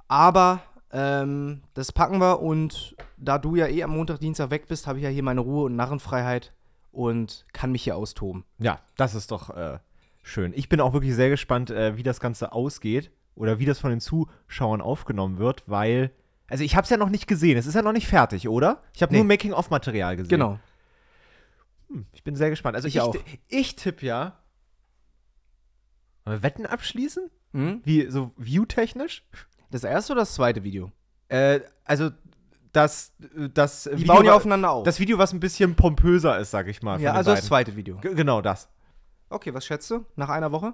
[0.10, 4.88] Aber ähm, das packen wir und da du ja eh am Montag, Dienstag weg bist,
[4.88, 6.52] habe ich ja hier meine Ruhe und Narrenfreiheit
[6.92, 8.44] und kann mich hier austoben.
[8.58, 9.80] Ja, das ist doch äh,
[10.22, 10.52] schön.
[10.54, 13.90] Ich bin auch wirklich sehr gespannt, äh, wie das Ganze ausgeht oder wie das von
[13.90, 16.12] den Zuschauern aufgenommen wird, weil.
[16.50, 17.58] Also ich habe es ja noch nicht gesehen.
[17.58, 18.82] Es ist ja noch nicht fertig, oder?
[18.94, 19.20] Ich habe Nee.
[19.20, 20.30] nur Making-of-Material gesehen.
[20.30, 20.60] Genau.
[21.90, 22.76] Hm, ich bin sehr gespannt.
[22.76, 23.16] Also Ich ich, auch.
[23.48, 24.40] ich tippe ja.
[26.26, 27.30] Wollen wir Wetten abschließen?
[27.54, 27.82] Mhm.
[27.84, 29.24] Wie so view-technisch?
[29.72, 30.92] Das erste oder das zweite Video?
[31.30, 32.10] Äh, also
[32.72, 33.14] das,
[33.54, 34.84] das Die bauen ja aufeinander auf.
[34.84, 37.00] Das Video, was ein bisschen pompöser ist, sag ich mal.
[37.02, 37.48] ja, also das beiden.
[37.48, 37.98] zweite Video.
[37.98, 38.70] G- Genau das.
[39.30, 40.06] Okay, was schätzt du?
[40.16, 40.74] Nach einer Woche?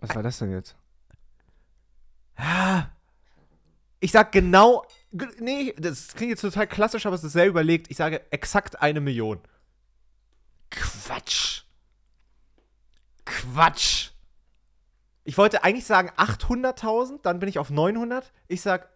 [0.00, 0.76] Was war das denn jetzt?
[4.00, 4.84] Ich sag genau.
[5.38, 7.90] Nee, das klingt jetzt total klassisch, aber es ist sehr überlegt.
[7.90, 9.40] Ich sage exakt eine Million.
[10.70, 11.64] Quatsch.
[13.24, 14.10] Quatsch.
[15.24, 18.32] Ich wollte eigentlich sagen 800.000, dann bin ich auf 900.
[18.48, 18.88] Ich sag.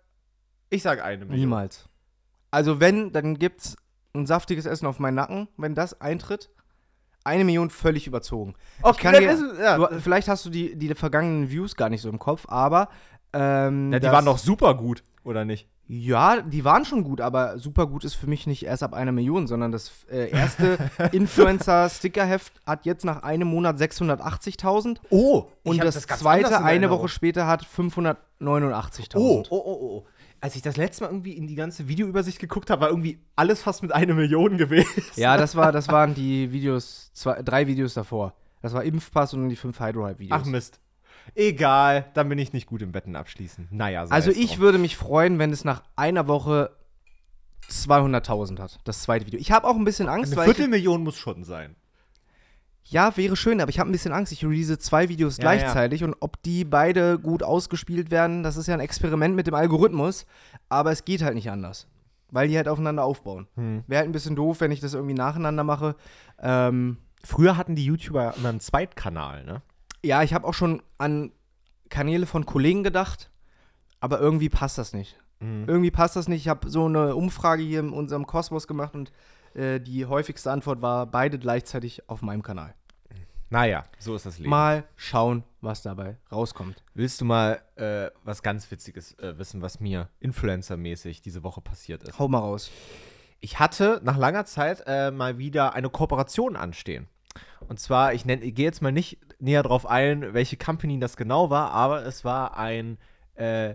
[0.70, 1.40] Ich sag eine Million.
[1.40, 1.88] Niemals.
[2.50, 3.76] Also wenn, dann gibt's
[4.14, 6.50] ein saftiges Essen auf meinen Nacken, wenn das eintritt.
[7.24, 8.54] Eine Million völlig überzogen.
[8.82, 9.76] Okay, dir- ist, ja.
[9.78, 12.88] Du, vielleicht hast du die, die vergangenen Views gar nicht so im Kopf, aber
[13.32, 15.66] ähm, ja, die das- waren doch super gut, oder nicht?
[15.86, 19.12] Ja, die waren schon gut, aber super gut ist für mich nicht erst ab einer
[19.12, 20.78] Million, sondern das äh, erste
[21.12, 27.66] Influencer-Stickerheft hat jetzt nach einem Monat 680.000 Oh, und das, zweite eine Woche später hat
[28.40, 29.14] 589.000.
[29.16, 30.06] Oh, oh, oh, oh.
[30.44, 33.62] Als ich das letzte Mal irgendwie in die ganze Videoübersicht geguckt habe, war irgendwie alles
[33.62, 35.02] fast mit einer Million gewesen.
[35.16, 38.34] Ja, das, war, das waren die Videos, zwei, drei Videos davor.
[38.60, 40.38] Das war Impfpass und die fünf Hydro-Hype-Videos.
[40.38, 40.80] Ach Mist.
[41.34, 43.68] Egal, dann bin ich nicht gut im Wetten abschließen.
[43.70, 46.76] Naja, sei Also ich würde mich freuen, wenn es nach einer Woche
[47.70, 49.40] 200.000 hat, das zweite Video.
[49.40, 51.74] Ich habe auch ein bisschen Angst, Eine weil Viertelmillion muss schon sein.
[52.84, 54.32] Ja, wäre schön, aber ich habe ein bisschen Angst.
[54.32, 58.66] Ich release zwei Videos Ja, gleichzeitig und ob die beide gut ausgespielt werden, das ist
[58.66, 60.26] ja ein Experiment mit dem Algorithmus,
[60.68, 61.88] aber es geht halt nicht anders,
[62.30, 63.48] weil die halt aufeinander aufbauen.
[63.56, 63.84] Hm.
[63.86, 65.96] Wäre halt ein bisschen doof, wenn ich das irgendwie nacheinander mache.
[66.40, 69.62] Ähm, Früher hatten die YouTuber immer einen Zweitkanal, ne?
[70.04, 71.32] ja, ich habe auch schon an
[71.88, 73.30] Kanäle von Kollegen gedacht,
[74.00, 75.18] aber irgendwie passt das nicht.
[75.40, 75.64] Mhm.
[75.66, 76.42] Irgendwie passt das nicht.
[76.42, 79.12] Ich habe so eine Umfrage hier in unserem Kosmos gemacht und
[79.54, 82.74] äh, die häufigste Antwort war beide gleichzeitig auf meinem Kanal.
[83.50, 84.50] Naja, so ist das Leben.
[84.50, 86.82] Mal schauen, was dabei rauskommt.
[86.94, 92.02] Willst du mal äh, was ganz Witziges äh, wissen, was mir Influencer-mäßig diese Woche passiert
[92.02, 92.18] ist?
[92.18, 92.70] Hau mal raus.
[93.40, 97.06] Ich hatte nach langer Zeit äh, mal wieder eine Kooperation anstehen.
[97.68, 101.16] Und zwar, ich, nenn- ich gehe jetzt mal nicht näher drauf ein, welche Company das
[101.16, 102.98] genau war, aber es war ein
[103.34, 103.74] äh,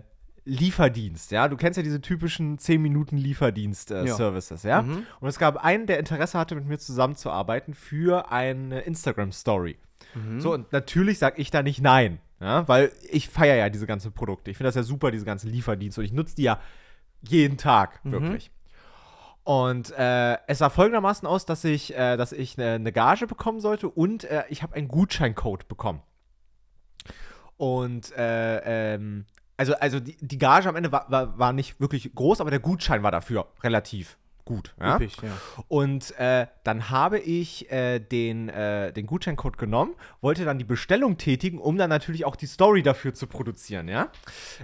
[0.50, 1.48] Lieferdienst, ja.
[1.48, 3.22] Du kennst ja diese typischen 10 Minuten Ja.
[3.24, 4.82] Lieferdienst-Services, ja.
[4.82, 5.06] Mhm.
[5.20, 9.78] Und es gab einen, der Interesse hatte, mit mir zusammenzuarbeiten für eine Instagram-Story.
[10.14, 10.40] Mhm.
[10.40, 12.18] So, und natürlich sage ich da nicht nein.
[12.40, 14.50] Ja, weil ich feiere ja diese ganzen Produkte.
[14.50, 16.00] Ich finde das ja super, diese ganzen Lieferdienste.
[16.00, 16.58] Und ich nutze die ja
[17.20, 18.12] jeden Tag, Mhm.
[18.12, 18.50] wirklich.
[19.44, 23.60] Und äh, es sah folgendermaßen aus, dass ich, äh, dass ich eine, eine Gage bekommen
[23.60, 26.00] sollte und äh, ich habe einen Gutscheincode bekommen.
[27.56, 29.26] Und äh, ähm,
[29.60, 32.60] also, also die, die Gage am Ende war, war, war nicht wirklich groß, aber der
[32.60, 34.74] Gutschein war dafür relativ gut.
[34.80, 34.96] Ja?
[34.96, 35.36] Üppig, ja.
[35.68, 41.18] Und äh, dann habe ich äh, den, äh, den Gutscheincode genommen, wollte dann die Bestellung
[41.18, 44.10] tätigen, um dann natürlich auch die Story dafür zu produzieren, ja?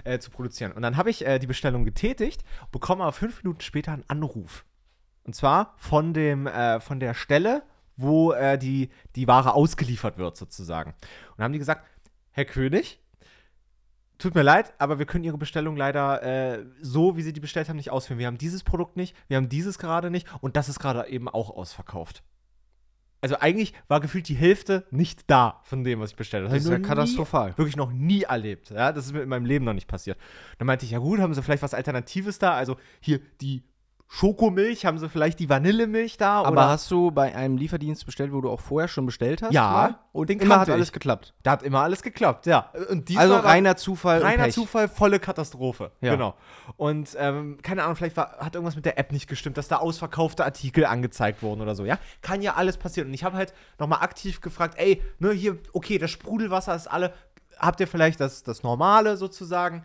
[0.03, 0.71] Äh, zu produzieren.
[0.71, 4.65] Und dann habe ich äh, die Bestellung getätigt, bekomme aber fünf Minuten später einen Anruf.
[5.25, 7.61] Und zwar von dem, äh, von der Stelle,
[7.99, 8.31] wo
[8.61, 10.91] die, die Ware ausgeliefert wird, sozusagen.
[10.91, 11.83] Und dann haben die gesagt,
[12.29, 12.99] Herr König,
[14.17, 17.69] Tut mir leid, aber wir können Ihre Bestellung leider äh, so, wie Sie die bestellt
[17.69, 18.19] haben, nicht ausführen.
[18.19, 21.29] Wir haben dieses Produkt nicht, wir haben dieses gerade nicht und das ist gerade eben
[21.29, 22.23] auch ausverkauft.
[23.21, 26.55] Also eigentlich war gefühlt die Hälfte nicht da von dem, was ich bestellt habe.
[26.55, 27.49] Das ist hab ja katastrophal.
[27.49, 28.69] Nie, wirklich noch nie erlebt.
[28.69, 30.17] Ja, das ist mir in meinem Leben noch nicht passiert.
[30.59, 32.53] Dann meinte ich, ja gut, haben Sie vielleicht was Alternatives da?
[32.53, 33.63] Also hier die
[34.09, 36.39] Schokomilch, haben Sie vielleicht die Vanillemilch da?
[36.39, 36.69] Aber oder?
[36.69, 39.53] hast du bei einem Lieferdienst bestellt, wo du auch vorher schon bestellt hast?
[39.53, 39.99] Ja, mal?
[40.13, 40.93] Und den immer hat kannte alles ich.
[40.93, 41.33] geklappt.
[41.43, 42.71] da hat immer alles geklappt, ja.
[43.15, 44.21] Also reiner Zufall.
[44.21, 44.49] Reiner.
[44.49, 45.91] Zufall, volle Katastrophe.
[45.99, 46.13] Ja.
[46.13, 46.35] Genau.
[46.77, 49.77] Und ähm, keine Ahnung, vielleicht war, hat irgendwas mit der App nicht gestimmt, dass da
[49.77, 51.99] ausverkaufte Artikel angezeigt wurden oder so, ja?
[52.21, 53.09] Kann ja alles passieren.
[53.09, 57.13] Und ich habe halt nochmal aktiv gefragt, ey, ne, hier, okay, das Sprudelwasser ist alle.
[57.59, 59.83] Habt ihr vielleicht das, das Normale sozusagen?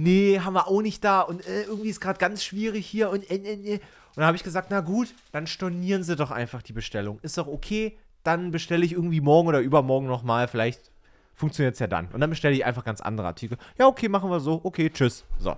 [0.00, 1.22] Nee, haben wir auch nicht da.
[1.22, 3.74] Und äh, irgendwie ist gerade ganz schwierig hier und äh, äh, äh.
[3.74, 3.80] Und
[4.14, 7.18] dann habe ich gesagt, na gut, dann stornieren Sie doch einfach die Bestellung.
[7.22, 10.46] Ist doch okay, dann bestelle ich irgendwie morgen oder übermorgen nochmal.
[10.46, 10.92] Vielleicht
[11.34, 12.06] funktioniert es ja dann.
[12.12, 13.58] Und dann bestelle ich einfach ganz andere Artikel.
[13.76, 14.60] Ja, okay, machen wir so.
[14.62, 15.24] Okay, tschüss.
[15.40, 15.56] So.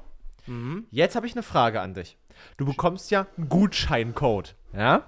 [0.91, 2.17] Jetzt habe ich eine Frage an dich.
[2.57, 5.05] Du bekommst ja einen Gutscheincode, ja?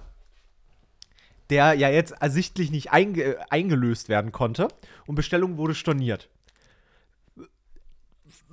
[1.49, 4.68] Der ja jetzt ersichtlich nicht einge äh, eingelöst werden konnte
[5.07, 6.29] und Bestellung wurde storniert.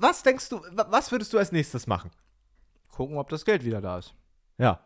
[0.01, 2.09] Was denkst du, wa- was würdest du als nächstes machen?
[2.91, 4.13] Gucken, ob das Geld wieder da ist.
[4.57, 4.79] Ja.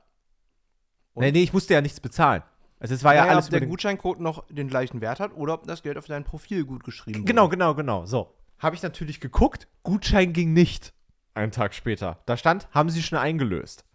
[1.16, 2.42] Nee, nee, ich musste ja nichts bezahlen.
[2.80, 5.54] Also es war ja Naja, alles ob der Gutscheincode noch den gleichen Wert hat oder
[5.54, 7.52] ob das Geld auf dein Profil gut geschrieben Genau, wurde.
[7.52, 8.06] genau, genau.
[8.06, 8.34] So.
[8.60, 9.68] Habe ich natürlich geguckt.
[9.84, 10.94] Gutschein ging nicht.
[11.34, 12.20] Einen Tag später.
[12.26, 13.86] Da stand, haben Sie schon eingelöst.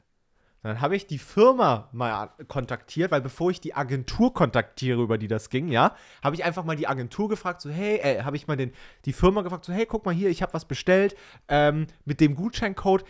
[0.62, 5.28] Dann habe ich die Firma mal kontaktiert, weil bevor ich die Agentur kontaktiere, über die
[5.28, 8.48] das ging, ja, habe ich einfach mal die Agentur gefragt, so, hey, äh, habe ich
[8.48, 8.72] mal den,
[9.04, 11.14] die Firma gefragt, so, hey, guck mal hier, ich habe was bestellt
[11.48, 13.04] ähm, mit dem Gutscheincode.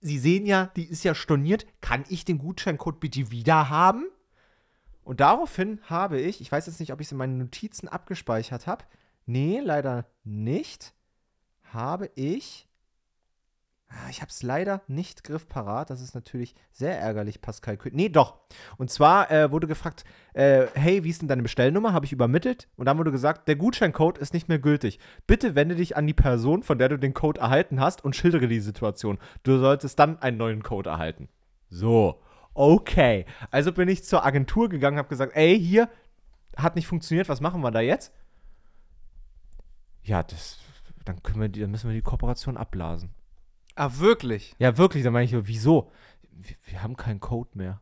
[0.00, 1.66] Sie sehen ja, die ist ja storniert.
[1.80, 4.06] Kann ich den Gutscheincode bitte wieder haben?
[5.02, 8.66] Und daraufhin habe ich, ich weiß jetzt nicht, ob ich es in meinen Notizen abgespeichert
[8.66, 8.84] habe.
[9.26, 10.94] Nee, leider nicht.
[11.64, 12.68] Habe ich.
[13.96, 15.88] Ah, Ich habe es leider nicht griffparat.
[15.88, 17.76] Das ist natürlich sehr ärgerlich, Pascal.
[17.76, 18.34] Kö- Nee, doch.
[18.76, 21.92] Und zwar äh, wurde gefragt, äh, hey, wie ist denn deine Bestellnummer?
[21.92, 22.68] Habe ich übermittelt.
[22.76, 24.98] Und dann wurde gesagt, der Gutscheincode ist nicht mehr gültig.
[25.28, 28.48] Bitte wende dich an die Person, von der du den Code erhalten hast und schildere
[28.48, 29.18] die Situation.
[29.44, 31.28] Du solltest dann einen neuen Code erhalten.
[31.70, 32.20] So.
[32.54, 33.26] Okay.
[33.50, 35.88] Also bin ich zur Agentur gegangen, habe gesagt, ey, hier
[36.56, 38.12] hat nicht funktioniert, was machen wir da jetzt?
[40.02, 40.58] Ja, das,
[41.04, 43.10] dann wir die, dann müssen wir die Kooperation abblasen.
[43.76, 44.54] Ah, wirklich?
[44.58, 45.90] Ja, wirklich, dann meine ich, wieso?
[46.30, 47.80] Wir, wir haben keinen Code mehr.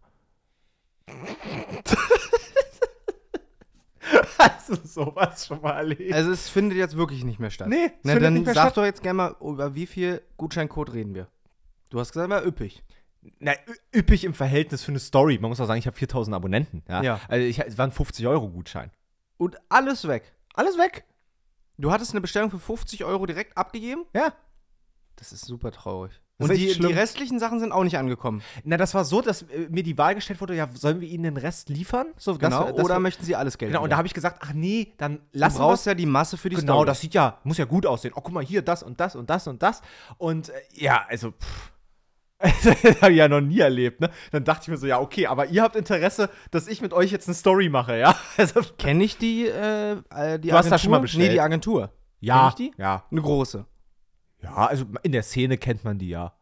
[4.38, 6.12] Hast du sowas schon mal erlebt?
[6.12, 7.68] Also es findet jetzt wirklich nicht mehr statt.
[7.68, 8.76] nee, es Na, findet dann nicht mehr sag statt.
[8.76, 11.28] doch jetzt gerne mal, über wie viel Gutscheincode reden wir?
[11.90, 12.82] Du hast gesagt, war üppig.
[13.38, 15.38] Na, ü- üppig im Verhältnis für eine Story.
[15.38, 16.82] Man muss auch sagen, ich habe 4000 Abonnenten.
[16.88, 17.02] Ja.
[17.02, 17.20] Ja.
[17.28, 18.90] Also ich, es war ein 50-Euro-Gutschein.
[19.36, 20.32] Und alles weg.
[20.54, 21.04] Alles weg.
[21.78, 24.04] Du hattest eine Bestellung für 50 Euro direkt abgegeben?
[24.14, 24.32] Ja.
[25.22, 26.20] Das ist super traurig.
[26.38, 28.42] Das Und die, die restlichen Sachen sind auch nicht angekommen.
[28.64, 31.22] Na, das war so, dass äh, mir die Wahl gestellt wurde, ja, sollen wir ihnen
[31.22, 32.08] den Rest liefern?
[32.16, 32.64] So, das Genau.
[32.64, 33.70] war- das oder war- möchten sie alles Geld?
[33.70, 36.36] Genau, und da habe ich gesagt, ach nee, dann du wir brauchst ja die Masse
[36.36, 36.86] für die Genau, Story.
[36.86, 38.12] das sieht ja, muss ja gut aussehen.
[38.16, 39.80] Oh, guck mal, hier das und das und das und das.
[40.18, 41.72] Und äh, ja, also, pff.
[42.64, 44.10] das habe ich ja noch nie erlebt, ne?
[44.32, 47.12] Dann dachte ich mir so, ja, okay, aber ihr habt Interesse, dass ich mit euch
[47.12, 48.16] jetzt eine Story mache, ja?
[48.36, 51.28] Also, Kenne ich die, äh, äh, die Du hast das schon mal bestellt?
[51.28, 51.92] Nee, die Agentur.
[52.18, 52.82] ja, Kenn ich die?
[52.82, 53.04] ja.
[53.12, 53.64] Eine große.
[54.42, 56.34] Ja, also in der Szene kennt man die ja.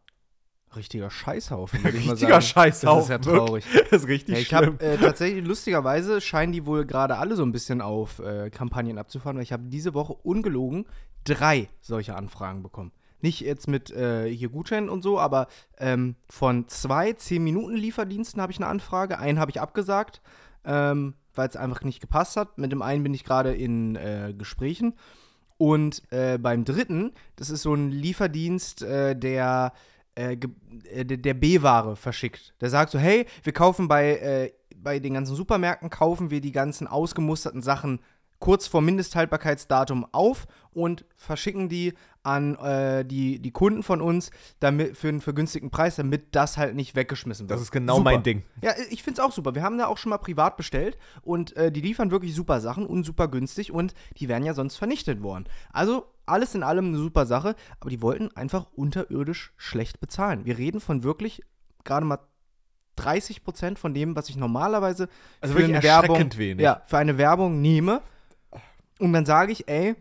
[0.75, 2.45] Richtiger Scheißhaufen, würde ich mal Richtiger sagen.
[2.45, 3.09] Scheißhaufen.
[3.09, 3.65] Das ist ja traurig.
[3.91, 4.59] Das ist richtig Ja, ich schlimm.
[4.79, 8.97] habe äh, tatsächlich, lustigerweise scheinen die wohl gerade alle so ein bisschen auf äh, Kampagnen
[8.97, 10.85] abzufahren, weil ich habe diese Woche ungelogen
[11.25, 12.91] drei solche Anfragen bekommen.
[13.19, 18.57] Nicht jetzt mit äh, hier Gutscheinen und so, aber ähm, von zwei 10-Minuten-Lieferdiensten habe ich
[18.57, 19.19] eine Anfrage.
[19.19, 20.21] Einen habe ich abgesagt,
[20.65, 22.57] ähm, weil es einfach nicht gepasst hat.
[22.57, 24.95] Mit dem einen bin ich gerade in äh, Gesprächen.
[25.61, 29.73] Und äh, beim dritten, das ist so ein Lieferdienst, äh, der,
[30.15, 30.35] äh,
[30.89, 32.55] äh, der, der B-Ware verschickt.
[32.61, 36.51] Der sagt so, hey, wir kaufen bei, äh, bei den ganzen Supermärkten, kaufen wir die
[36.51, 37.99] ganzen ausgemusterten Sachen
[38.39, 44.95] kurz vor Mindesthaltbarkeitsdatum auf und verschicken die an äh, die, die Kunden von uns damit,
[44.95, 47.55] für einen vergünstigten Preis, damit das halt nicht weggeschmissen wird.
[47.57, 48.11] Das ist genau Super.
[48.11, 48.43] mein Ding.
[48.61, 49.55] Ja, ich finde es auch super.
[49.55, 52.85] Wir haben da auch schon mal privat bestellt und äh, die liefern wirklich super Sachen
[52.85, 55.45] und super günstig und die wären ja sonst vernichtet worden.
[55.73, 60.45] Also alles in allem eine super Sache, aber die wollten einfach unterirdisch schlecht bezahlen.
[60.45, 61.41] Wir reden von wirklich
[61.83, 62.19] gerade mal
[62.97, 65.07] 30 Prozent von dem, was ich normalerweise
[65.39, 66.61] Also für eine Werbung, wenig.
[66.63, 68.01] ja, für eine Werbung nehme.
[68.99, 69.95] Und dann sage ich, ey,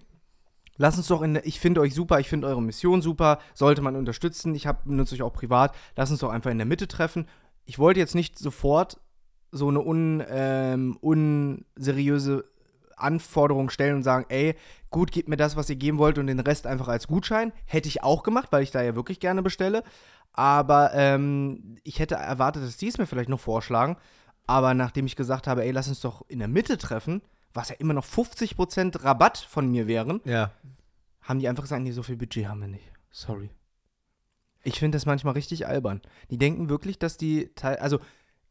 [0.81, 3.83] lass uns doch in der, ich finde euch super, ich finde eure Mission super, sollte
[3.83, 4.55] man unterstützen.
[4.55, 5.75] Ich benutze euch auch privat.
[5.95, 7.29] Lass uns doch einfach in der Mitte treffen.
[7.67, 8.99] Ich wollte jetzt nicht sofort
[9.53, 12.47] so eine un, ähm, unseriöse
[12.97, 14.57] Anforderung stellen und sagen, ey,
[14.89, 17.53] gut, gebt mir das, was ihr geben wollt und den Rest einfach als Gutschein.
[17.67, 19.85] Hätte ich auch gemacht, weil ich da ja wirklich gerne bestelle.
[20.33, 23.99] Aber ähm, ich hätte erwartet, dass die es mir vielleicht noch vorschlagen.
[24.47, 27.21] Aber nachdem ich gesagt habe, ey, lass uns doch in der Mitte treffen,
[27.55, 30.51] was ja immer noch 50% Rabatt von mir wären, Ja.
[31.23, 32.91] haben die einfach gesagt, nee, so viel Budget haben wir nicht.
[33.11, 33.51] Sorry.
[34.63, 36.01] Ich finde das manchmal richtig albern.
[36.31, 37.99] Die denken wirklich, dass die, Teil- also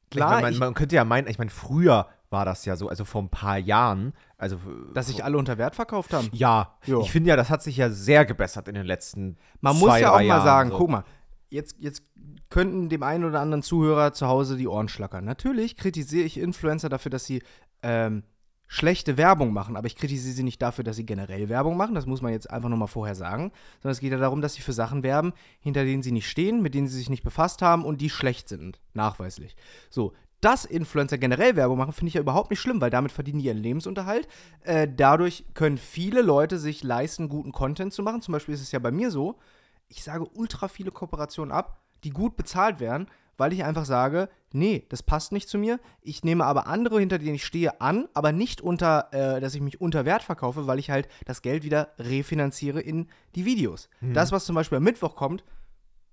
[0.10, 2.90] klar, ich mein, man, man könnte ja meinen, ich meine, früher war das ja so,
[2.90, 4.58] also vor ein paar Jahren, also
[4.94, 6.30] dass sich alle unter Wert verkauft haben.
[6.32, 7.00] ja, Ja.
[7.00, 10.00] ich finde ja, das hat sich ja sehr gebessert in den letzten Man zwei, muss
[10.00, 10.78] ja auch drei mal Jahren, sagen, so.
[10.78, 11.04] guck mal,
[11.50, 12.04] jetzt, jetzt
[12.50, 15.26] könnten dem einen oder anderen Zuhörer zu Hause die Ohren schlackern.
[15.26, 17.42] Natürlich kritisiere ich Influencer dafür, dass sie
[17.84, 18.24] ähm,
[18.72, 22.06] schlechte Werbung machen, aber ich kritisiere sie nicht dafür, dass sie generell Werbung machen, das
[22.06, 23.52] muss man jetzt einfach nur mal vorher sagen,
[23.82, 26.62] sondern es geht ja darum, dass sie für Sachen werben, hinter denen sie nicht stehen,
[26.62, 29.56] mit denen sie sich nicht befasst haben und die schlecht sind, nachweislich.
[29.90, 33.40] So, dass Influencer generell Werbung machen, finde ich ja überhaupt nicht schlimm, weil damit verdienen
[33.40, 34.28] die ihren Lebensunterhalt.
[34.62, 38.22] Äh, dadurch können viele Leute sich leisten, guten Content zu machen.
[38.22, 39.40] Zum Beispiel ist es ja bei mir so,
[39.88, 43.08] ich sage ultra viele Kooperationen ab, die gut bezahlt werden,
[43.40, 45.80] weil ich einfach sage, nee, das passt nicht zu mir.
[46.02, 49.62] Ich nehme aber andere, hinter denen ich stehe, an, aber nicht unter, äh, dass ich
[49.62, 53.90] mich unter Wert verkaufe, weil ich halt das Geld wieder refinanziere in die Videos.
[54.14, 55.44] Das, was zum Beispiel am Mittwoch kommt,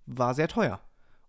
[0.06, 0.80] war sehr teuer.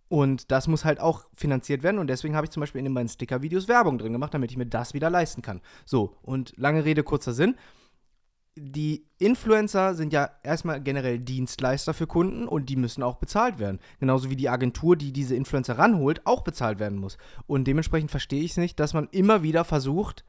[0.08, 1.98] Und das muss halt auch finanziert werden.
[1.98, 4.66] Und deswegen habe ich zum Beispiel in beiden Sticker-Videos Werbung drin gemacht, damit ich mir
[4.66, 5.60] das wieder leisten kann.
[5.84, 7.56] So, und lange Rede, kurzer Sinn.
[8.60, 13.78] Die Influencer sind ja erstmal generell Dienstleister für Kunden und die müssen auch bezahlt werden.
[14.00, 17.18] Genauso wie die Agentur, die diese Influencer ranholt, auch bezahlt werden muss.
[17.46, 20.24] Und dementsprechend verstehe ich es nicht, dass man immer wieder versucht,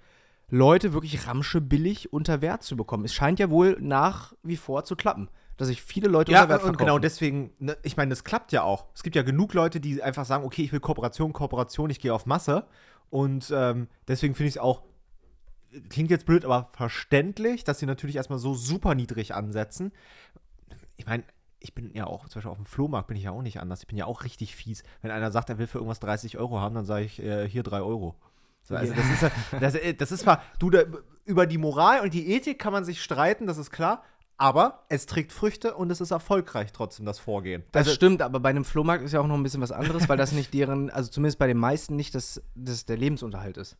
[0.50, 3.06] Leute wirklich ramsche billig unter Wert zu bekommen.
[3.06, 6.50] Es scheint ja wohl nach wie vor zu klappen, dass sich viele Leute Ja, unter
[6.50, 6.86] Wert und verkaufen.
[6.86, 8.86] genau deswegen, ne, ich meine, das klappt ja auch.
[8.96, 12.14] Es gibt ja genug Leute, die einfach sagen, okay, ich will Kooperation, Kooperation, ich gehe
[12.14, 12.66] auf Masse.
[13.12, 14.82] Und ähm, deswegen finde ich es auch,
[15.90, 19.92] klingt jetzt blöd, aber verständlich, dass sie natürlich erstmal so super niedrig ansetzen.
[20.98, 21.24] Ich meine,
[21.60, 23.82] ich bin ja auch, zum Beispiel auf dem Flohmarkt bin ich ja auch nicht anders.
[23.82, 24.84] Ich bin ja auch richtig fies.
[25.02, 27.64] Wenn einer sagt, er will für irgendwas 30 Euro haben, dann sage ich, äh, hier
[27.64, 28.16] 3 Euro.
[28.64, 30.84] So, also das ist, ja- das, äh, das ist zwar, du, da,
[31.26, 34.04] über die Moral und die Ethik kann man sich streiten, das ist klar,
[34.38, 37.64] aber es trägt Früchte und es ist erfolgreich trotzdem, das Vorgehen.
[37.74, 40.08] Das Also, stimmt, aber bei einem Flohmarkt ist ja auch noch ein bisschen was anderes,
[40.08, 43.76] weil das nicht deren, also zumindest bei den meisten nicht das, das der Lebensunterhalt ist.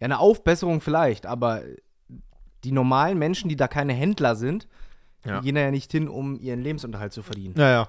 [0.00, 1.62] Ja, eine Aufbesserung vielleicht, aber
[2.64, 4.68] die normalen Menschen, die da keine Händler sind,
[5.24, 5.38] Ja.
[5.40, 7.54] die gehen da ja nicht hin, um ihren Lebensunterhalt zu verdienen.
[7.56, 7.88] Naja.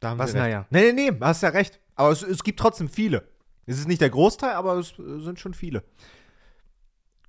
[0.00, 0.44] Da haben Was, Sie recht.
[0.44, 0.66] naja?
[0.70, 1.80] Nee, nee, nee, hast ja recht.
[1.94, 3.26] Aber es, es gibt trotzdem viele.
[3.64, 5.82] Es ist nicht der Großteil, aber es sind schon viele.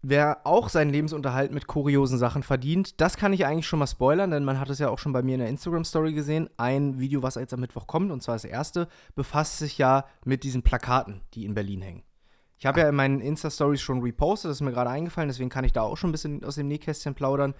[0.03, 4.29] Wer auch seinen Lebensunterhalt mit kuriosen Sachen verdient, das kann ich eigentlich schon mal spoilern,
[4.29, 6.49] denn man hat es ja auch schon bei mir in der Instagram-Story gesehen.
[6.57, 10.43] Ein Video, was jetzt am Mittwoch kommt, und zwar das erste, befasst sich ja mit
[10.43, 12.03] diesen Plakaten, die in Berlin hängen.
[12.57, 15.63] Ich habe ja in meinen Insta-Stories schon repostet, das ist mir gerade eingefallen, deswegen kann
[15.63, 17.53] ich da auch schon ein bisschen aus dem Nähkästchen plaudern.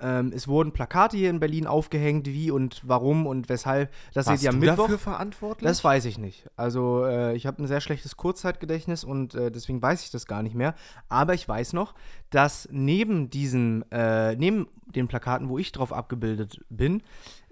[0.00, 3.92] Ähm, es wurden Plakate hier in Berlin aufgehängt, wie und warum und weshalb.
[4.12, 4.90] Das seht ihr am Mittwoch.
[4.98, 5.68] verantwortlich?
[5.68, 6.48] Das weiß ich nicht.
[6.56, 10.42] Also, äh, ich habe ein sehr schlechtes Kurzzeitgedächtnis und äh, deswegen weiß ich das gar
[10.42, 10.74] nicht mehr.
[11.08, 11.94] Aber ich weiß noch,
[12.30, 17.02] dass neben diesen, äh, neben den Plakaten, wo ich drauf abgebildet bin,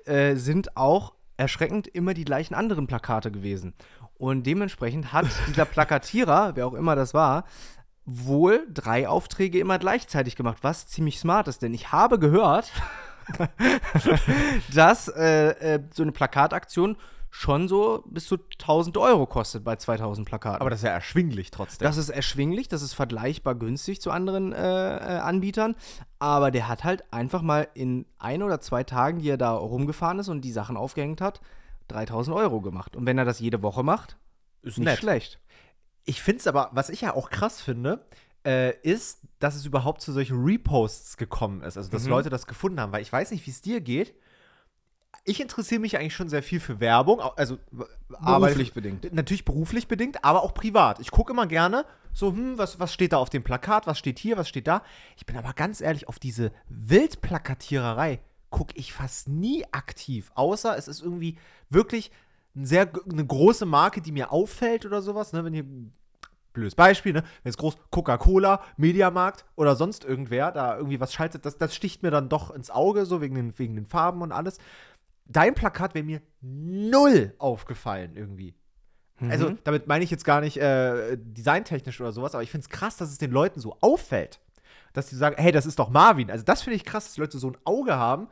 [0.04, 3.74] äh, sind auch erschreckend immer die gleichen anderen Plakate gewesen.
[4.22, 7.42] Und dementsprechend hat dieser Plakatierer, wer auch immer das war,
[8.04, 12.70] wohl drei Aufträge immer gleichzeitig gemacht, was ziemlich smart ist, denn ich habe gehört,
[14.74, 16.96] dass äh, äh, so eine Plakataktion
[17.30, 20.60] schon so bis zu 1000 Euro kostet bei 2000 Plakaten.
[20.60, 21.84] aber das ist ja erschwinglich trotzdem.
[21.84, 25.74] das ist erschwinglich, das ist vergleichbar günstig zu anderen äh, äh, Anbietern,
[26.20, 30.20] aber der hat halt einfach mal in ein oder zwei Tagen, die er da rumgefahren
[30.20, 31.40] ist und die Sachen aufgehängt hat,
[31.92, 32.96] 3000 Euro gemacht.
[32.96, 34.16] Und wenn er das jede Woche macht,
[34.62, 35.38] ist nicht schlecht.
[36.04, 38.04] Ich finde es aber, was ich ja auch krass finde,
[38.44, 41.76] äh, ist, dass es überhaupt zu solchen Reposts gekommen ist.
[41.76, 42.10] Also, dass Mhm.
[42.10, 42.92] Leute das gefunden haben.
[42.92, 44.14] Weil ich weiß nicht, wie es dir geht.
[45.24, 47.58] ich interessiere mich eigentlich schon sehr viel für Werbung, also
[48.08, 49.12] Beruflich bedingt.
[49.14, 50.98] Natürlich beruflich bedingt, aber auch privat.
[50.98, 54.18] Ich gucke immer gerne so, hm, was, was steht da auf dem Plakat, was steht
[54.18, 54.82] hier, was steht da.
[55.16, 58.20] Ich bin aber ganz ehrlich, auf diese Wildplakatiererei
[58.52, 61.36] gucke ich fast nie aktiv, außer es ist irgendwie
[61.68, 62.12] wirklich
[62.54, 65.64] ein sehr, eine große Marke, die mir auffällt oder sowas, ne, wenn hier
[66.52, 67.24] blödes Beispiel, ne?
[67.42, 72.02] Wenn es groß Coca-Cola, Mediamarkt oder sonst irgendwer da irgendwie was schaltet, das, das sticht
[72.02, 74.58] mir dann doch ins Auge, so wegen den, wegen den Farben und alles.
[75.24, 78.54] Dein Plakat wäre mir null aufgefallen irgendwie.
[79.30, 79.58] Also, Mhm.
[79.64, 82.96] damit meine ich jetzt gar nicht äh, designtechnisch oder sowas, aber ich finde es krass,
[82.96, 84.40] dass es den Leuten so auffällt.
[84.92, 86.30] Dass die sagen, hey, das ist doch Marvin.
[86.30, 88.28] Also, das finde ich krass, dass die Leute so ein Auge haben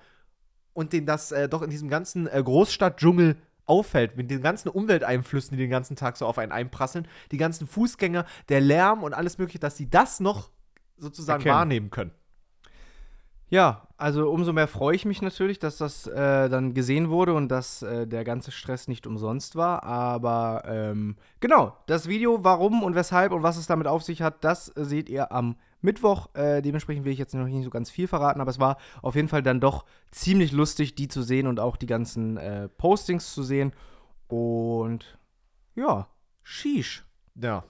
[0.81, 5.57] und denen das äh, doch in diesem ganzen äh, Großstadtdschungel auffällt, mit den ganzen Umwelteinflüssen,
[5.57, 9.39] die den ganzen Tag so auf einen einprasseln, die ganzen Fußgänger, der Lärm und alles
[9.39, 10.51] Mögliche, dass sie das noch
[10.97, 11.55] sozusagen Erkennen.
[11.55, 12.11] wahrnehmen können.
[13.51, 17.49] Ja, also umso mehr freue ich mich natürlich, dass das äh, dann gesehen wurde und
[17.49, 19.83] dass äh, der ganze Stress nicht umsonst war.
[19.83, 24.45] Aber ähm, genau, das Video, warum und weshalb und was es damit auf sich hat,
[24.45, 26.29] das seht ihr am Mittwoch.
[26.35, 29.15] Äh, dementsprechend will ich jetzt noch nicht so ganz viel verraten, aber es war auf
[29.15, 33.33] jeden Fall dann doch ziemlich lustig, die zu sehen und auch die ganzen äh, Postings
[33.33, 33.73] zu sehen.
[34.29, 35.19] Und
[35.75, 36.09] ja,
[36.43, 37.05] sheesh.
[37.35, 37.65] Ja.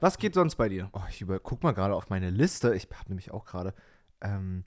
[0.00, 0.90] Was geht sonst bei dir?
[0.92, 2.74] Oh, ich über, guck mal gerade auf meine Liste.
[2.74, 3.74] Ich habe nämlich auch gerade,
[4.20, 4.64] ähm,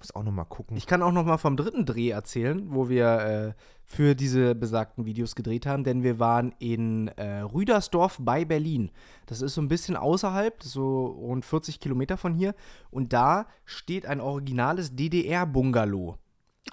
[0.00, 0.76] muss auch noch mal gucken.
[0.76, 3.52] Ich kann auch noch mal vom dritten Dreh erzählen, wo wir äh,
[3.84, 8.90] für diese besagten Videos gedreht haben, denn wir waren in äh, Rüdersdorf bei Berlin.
[9.26, 12.54] Das ist so ein bisschen außerhalb, so rund 40 Kilometer von hier.
[12.90, 16.16] Und da steht ein originales DDR-Bungalow.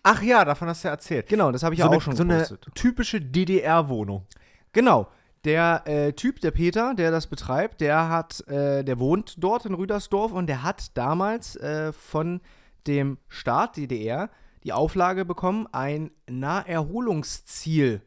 [0.04, 1.28] Ach ja, davon hast du ja erzählt.
[1.28, 2.68] Genau, das habe ich so ja eine, auch schon so eine gepostet.
[2.76, 4.26] typische DDR-Wohnung.
[4.72, 5.08] Genau.
[5.44, 9.74] Der äh, Typ, der Peter, der das betreibt, der hat, äh, der wohnt dort in
[9.74, 12.42] Rüdersdorf und der hat damals äh, von
[12.88, 14.30] dem Staat DDR
[14.64, 18.02] die Auflage bekommen, ein Naherholungsziel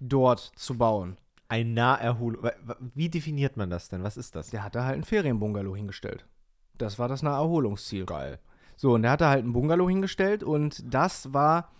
[0.00, 1.16] dort zu bauen.
[1.48, 2.50] Ein Naherholung.
[2.94, 4.02] Wie definiert man das denn?
[4.02, 4.50] Was ist das?
[4.50, 6.26] Der hat da halt ein Ferienbungalow hingestellt.
[6.78, 8.06] Das war das Naherholungsziel.
[8.06, 8.38] Geil.
[8.76, 11.70] So, und der hat da halt ein Bungalow hingestellt und das war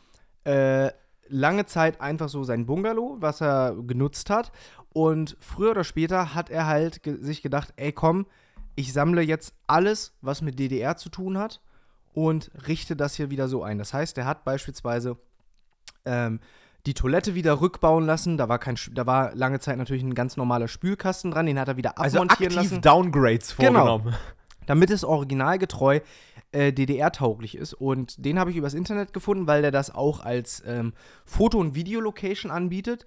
[0.44, 0.90] äh,
[1.28, 4.53] lange Zeit einfach so sein Bungalow, was er genutzt hat.
[4.92, 8.26] Und früher oder später hat er halt ge sich gedacht, ey komm,
[8.74, 11.62] ich sammle jetzt alles, was mit DDR zu tun hat
[12.12, 13.78] und richte das hier wieder so ein.
[13.78, 15.16] Das heißt, er hat beispielsweise
[16.04, 16.40] ähm,
[16.86, 18.36] die Toilette wieder rückbauen lassen.
[18.38, 21.68] Da war, kein, da war lange Zeit natürlich ein ganz normaler Spülkasten dran, den hat
[21.68, 23.84] er wieder Also abmontieren aktiv lassen Downgrades Genau.
[23.98, 24.16] vorgenommen.
[24.66, 26.00] damit es originalgetreu
[26.52, 27.74] äh, DDR-tauglich ist.
[27.74, 30.92] Und den habe ich übers Internet gefunden, weil der das auch als ähm,
[31.24, 33.04] Foto- und Videolocation anbietet.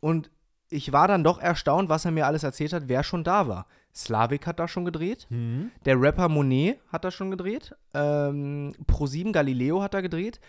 [0.00, 0.30] Und
[0.70, 3.66] ich war dann doch erstaunt, was er mir alles erzählt hat, wer schon da war.
[3.94, 5.26] Slavik hat da schon gedreht.
[5.30, 5.70] Hm.
[5.84, 7.74] Der Rapper Monet hat da schon gedreht.
[7.94, 10.40] Ähm, Pro7 Galileo hat da gedreht.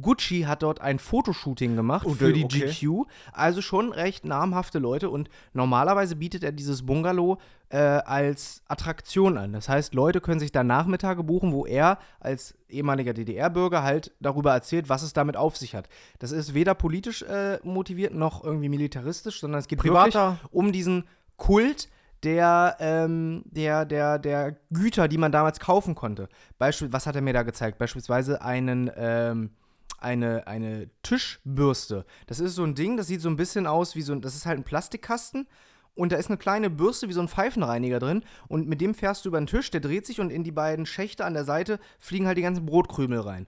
[0.00, 2.66] Gucci hat dort ein Fotoshooting gemacht Oh, für die okay.
[2.70, 3.06] GQ.
[3.32, 5.10] Also schon recht namhafte Leute.
[5.10, 7.38] Und normalerweise bietet er dieses Bungalow
[7.70, 9.52] äh, als Attraktion an.
[9.52, 14.52] Das heißt, Leute können sich da Nachmittage buchen, wo er als ehemaliger DDR-Bürger halt darüber
[14.52, 15.88] erzählt, was es damit auf sich hat.
[16.18, 20.72] Das ist weder politisch äh, motiviert noch irgendwie militaristisch, sondern es geht Privater- wirklich um
[20.72, 21.04] diesen
[21.36, 21.88] Kult
[22.24, 26.28] der, ähm, der, der, der Güter, die man damals kaufen konnte.
[26.58, 27.78] Beispiel, was hat er mir da gezeigt?
[27.78, 29.50] Beispielsweise einen, ähm,
[29.98, 32.04] eine, eine Tischbürste.
[32.26, 34.34] Das ist so ein Ding, das sieht so ein bisschen aus wie so ein, das
[34.34, 35.48] ist halt ein Plastikkasten
[35.94, 39.24] und da ist eine kleine Bürste wie so ein Pfeifenreiniger drin und mit dem fährst
[39.24, 41.78] du über den Tisch, der dreht sich und in die beiden Schächte an der Seite
[41.98, 43.46] fliegen halt die ganzen Brotkrümel rein.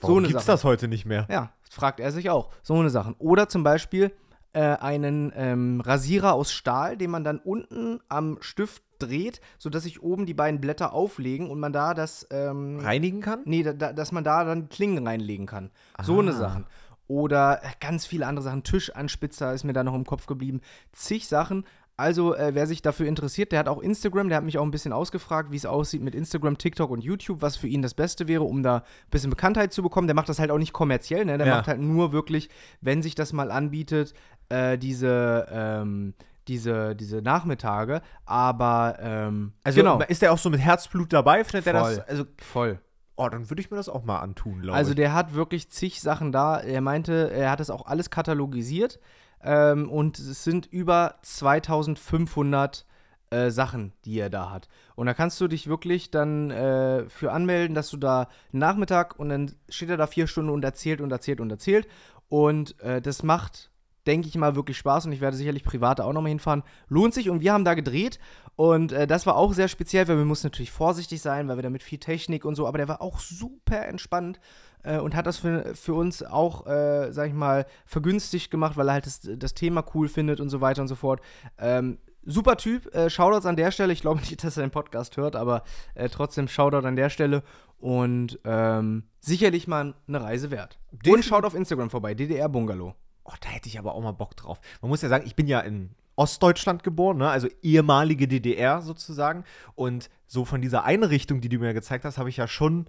[0.00, 0.54] Warum eine gibt's Sache.
[0.54, 1.26] das heute nicht mehr?
[1.30, 2.50] Ja, fragt er sich auch.
[2.62, 3.14] So eine Sachen.
[3.18, 4.12] Oder zum Beispiel
[4.54, 10.02] äh, einen ähm, Rasierer aus Stahl, den man dann unten am Stift dreht, sodass sich
[10.02, 12.26] oben die beiden Blätter auflegen und man da das.
[12.30, 13.40] Ähm, Reinigen kann?
[13.44, 15.70] nee, da, da, dass man da dann Klingen reinlegen kann.
[16.02, 16.34] So eine Ah.
[16.34, 16.66] Sachen.
[17.06, 18.62] Oder äh, ganz viele andere Sachen.
[18.62, 20.60] Tischanspitzer ist mir da noch im Kopf geblieben.
[20.92, 21.64] Zig Sachen.
[21.96, 24.72] Also, äh, wer sich dafür interessiert, der hat auch Instagram, der hat mich auch ein
[24.72, 28.26] bisschen ausgefragt, wie es aussieht mit Instagram, TikTok und YouTube, was für ihn das Beste
[28.26, 30.08] wäre, um da ein bisschen Bekanntheit zu bekommen.
[30.08, 31.38] Der macht das halt auch nicht kommerziell, ne?
[31.38, 31.56] Der Ja.
[31.56, 34.12] macht halt nur wirklich, wenn sich das mal anbietet,
[34.48, 36.14] äh, diese, ähm,
[36.48, 38.02] diese, diese Nachmittage.
[38.26, 40.00] Aber, ähm, Also genau.
[40.08, 41.44] ist der auch so mit Herzblut dabei?
[41.44, 41.94] Findet der das?
[41.94, 42.04] Voll.
[42.08, 42.78] Also, Voll.
[43.16, 44.96] oh, dann würde ich mir das auch mal antun, glaube Also ich.
[44.96, 46.58] der hat wirklich zig Sachen da.
[46.58, 48.98] Er meinte, er hat das auch alles katalogisiert.
[49.44, 52.86] Ähm, und es sind über 2500
[53.30, 54.68] äh, Sachen, die er da hat.
[54.96, 59.28] Und da kannst du dich wirklich dann äh, für anmelden, dass du da Nachmittag und
[59.28, 61.86] dann steht er da vier Stunden und erzählt und erzählt und erzählt.
[62.28, 63.70] Und äh, das macht
[64.06, 66.62] denke ich mal, wirklich Spaß und ich werde sicherlich privat auch nochmal hinfahren.
[66.88, 68.18] Lohnt sich und wir haben da gedreht
[68.56, 71.62] und äh, das war auch sehr speziell, weil wir mussten natürlich vorsichtig sein, weil wir
[71.62, 74.40] damit viel Technik und so, aber der war auch super entspannt
[74.84, 78.88] äh, und hat das für, für uns auch, äh, sag ich mal, vergünstigt gemacht, weil
[78.88, 81.20] er halt das, das Thema cool findet und so weiter und so fort.
[81.58, 83.92] Ähm, super Typ, äh, Shoutouts an der Stelle.
[83.92, 85.64] Ich glaube nicht, dass er den Podcast hört, aber
[85.94, 87.42] äh, trotzdem Shoutout an der Stelle
[87.78, 90.78] und ähm, sicherlich mal eine Reise wert.
[91.06, 92.94] Und schaut auf Instagram vorbei, DDR Bungalow.
[93.24, 94.60] Oh, da hätte ich aber auch mal Bock drauf.
[94.82, 97.28] Man muss ja sagen, ich bin ja in Ostdeutschland geboren, ne?
[97.28, 99.44] also ehemalige DDR sozusagen.
[99.74, 102.86] Und so von dieser Einrichtung, die du mir gezeigt hast, habe ich ja schon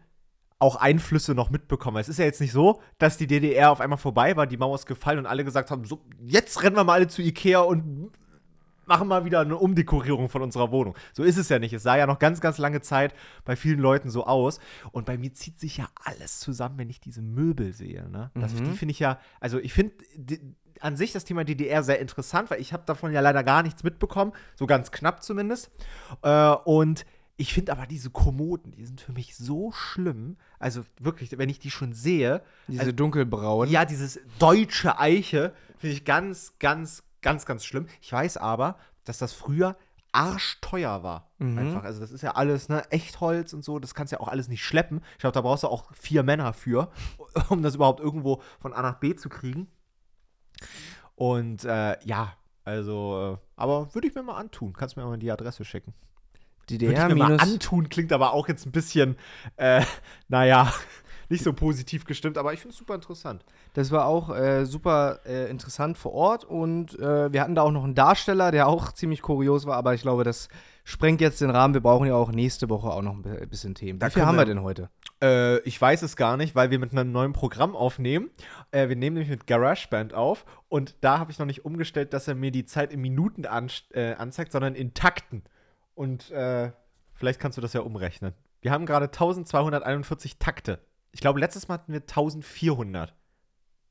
[0.59, 1.97] auch Einflüsse noch mitbekommen.
[1.97, 4.75] Es ist ja jetzt nicht so, dass die DDR auf einmal vorbei war, die Mauer
[4.75, 8.11] ist gefallen und alle gesagt haben, so, jetzt rennen wir mal alle zu Ikea und
[8.85, 10.95] machen mal wieder eine Umdekorierung von unserer Wohnung.
[11.13, 11.73] So ist es ja nicht.
[11.73, 14.59] Es sah ja noch ganz, ganz lange Zeit bei vielen Leuten so aus.
[14.91, 18.09] Und bei mir zieht sich ja alles zusammen, wenn ich diese Möbel sehe.
[18.09, 18.31] Ne?
[18.35, 18.65] Das, Mhm.
[18.65, 19.95] Die finde ich ja, also ich finde
[20.79, 23.83] an sich das Thema DDR sehr interessant, weil ich habe davon ja leider gar nichts
[23.83, 25.71] mitbekommen, so ganz knapp zumindest.
[26.21, 27.05] Äh, und
[27.37, 30.37] ich finde aber diese Kommoden, die sind für mich so schlimm.
[30.59, 33.69] Also wirklich, wenn ich die schon sehe, Diese Also- dunkelbraun.
[33.69, 37.87] ja, dieses deutsche Eiche finde ich ganz, ganz, ganz, ganz schlimm.
[38.01, 39.75] Ich weiß aber, dass das früher
[40.13, 41.29] arschteuer war.
[41.39, 41.57] Mhm.
[41.57, 41.83] Einfach.
[41.83, 44.47] Also, das ist ja alles, ne, Echtholz und so, das kannst du ja auch alles
[44.47, 45.01] nicht schleppen.
[45.13, 46.89] Ich glaube, da brauchst du auch vier Männer für,
[47.49, 49.67] um das überhaupt irgendwo von A nach B zu kriegen.
[51.15, 52.33] Und äh, ja,
[52.63, 54.73] also, äh, aber würde ich mir mal antun.
[54.73, 55.93] Kannst mir mal die Adresse schicken.
[56.69, 59.15] Würde DDR ich mir mal antun, klingt aber auch jetzt ein bisschen,
[59.57, 59.81] äh,
[60.27, 60.71] naja,
[61.29, 63.43] nicht so positiv gestimmt, aber ich finde es super interessant.
[63.73, 67.71] Das war auch äh, super äh, interessant vor Ort und äh, wir hatten da auch
[67.71, 70.49] noch einen Darsteller, der auch ziemlich kurios war, aber ich glaube, das
[70.83, 71.73] sprengt jetzt den Rahmen.
[71.73, 73.97] Wir brauchen ja auch nächste Woche auch noch ein bi- bisschen Themen.
[73.97, 74.89] Da Wie viel können haben wir wir- denn heute?
[75.21, 78.29] Äh, ich weiß es gar nicht, weil wir mit einem neuen Programm aufnehmen.
[78.71, 82.27] Äh, wir nehmen nämlich mit GarageBand auf und da habe ich noch nicht umgestellt, dass
[82.27, 85.41] er mir die Zeit in Minuten an, äh, anzeigt, sondern in Takten.
[85.95, 86.71] Und äh,
[87.13, 88.33] vielleicht kannst du das ja umrechnen.
[88.61, 90.79] Wir haben gerade 1241 Takte.
[91.11, 93.15] Ich glaube, letztes Mal hatten wir 1400.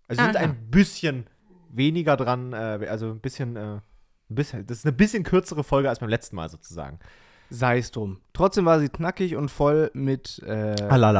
[0.09, 1.27] Also wir sind ein bisschen
[1.71, 3.83] weniger dran, äh, also ein bisschen, äh, ein
[4.29, 6.99] bisschen, das ist eine bisschen kürzere Folge als beim letzten Mal sozusagen.
[7.51, 8.21] Sei es drum.
[8.33, 10.75] Trotzdem war sie knackig und voll mit, äh,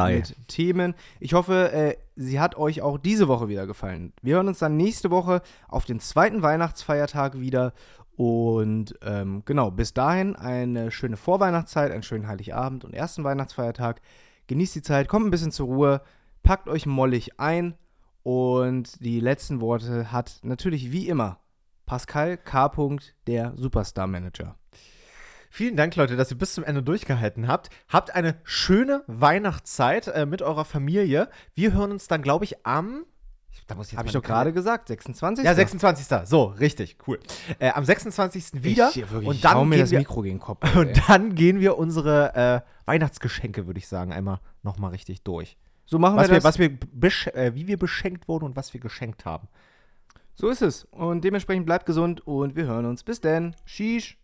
[0.09, 0.95] mit Themen.
[1.19, 4.11] Ich hoffe, äh, sie hat euch auch diese Woche wieder gefallen.
[4.21, 7.73] Wir hören uns dann nächste Woche auf den zweiten Weihnachtsfeiertag wieder.
[8.15, 14.01] Und ähm, genau, bis dahin eine schöne Vorweihnachtszeit, einen schönen Heiligabend und ersten Weihnachtsfeiertag.
[14.47, 16.01] Genießt die Zeit, kommt ein bisschen zur Ruhe,
[16.43, 17.75] packt euch mollig ein.
[18.23, 21.39] Und die letzten Worte hat natürlich wie immer
[21.85, 22.71] Pascal K.
[23.27, 24.55] der Superstar Manager.
[25.49, 27.69] Vielen Dank, Leute, dass ihr bis zum Ende durchgehalten habt.
[27.87, 31.29] Habt eine schöne Weihnachtszeit äh, mit eurer Familie.
[31.53, 33.05] Wir hören uns dann, glaube ich, am.
[33.67, 35.43] Da muss jetzt Habe ich doch gerade gesagt, 26.
[35.45, 36.27] Ja, 26.
[36.27, 37.19] So, richtig, cool.
[37.59, 38.63] Äh, am 26.
[38.63, 38.89] wieder.
[38.89, 40.59] Ich, wirklich, und ich dann, mir gehen das wir, Mikro gegen den Kopf.
[40.75, 40.79] ey.
[40.79, 45.57] und dann gehen wir unsere äh, Weihnachtsgeschenke, würde ich sagen, einmal nochmal richtig durch.
[45.85, 46.43] so machen Was wir das.
[46.43, 49.47] was wir äh, wie wir beschenkt wurden und was wir geschenkt haben.
[50.35, 50.85] so ist es.
[50.85, 53.03] Und dementsprechend bleibt gesund und wir hören uns.
[53.03, 53.55] Bis denn.
[53.65, 54.17] Sheesh.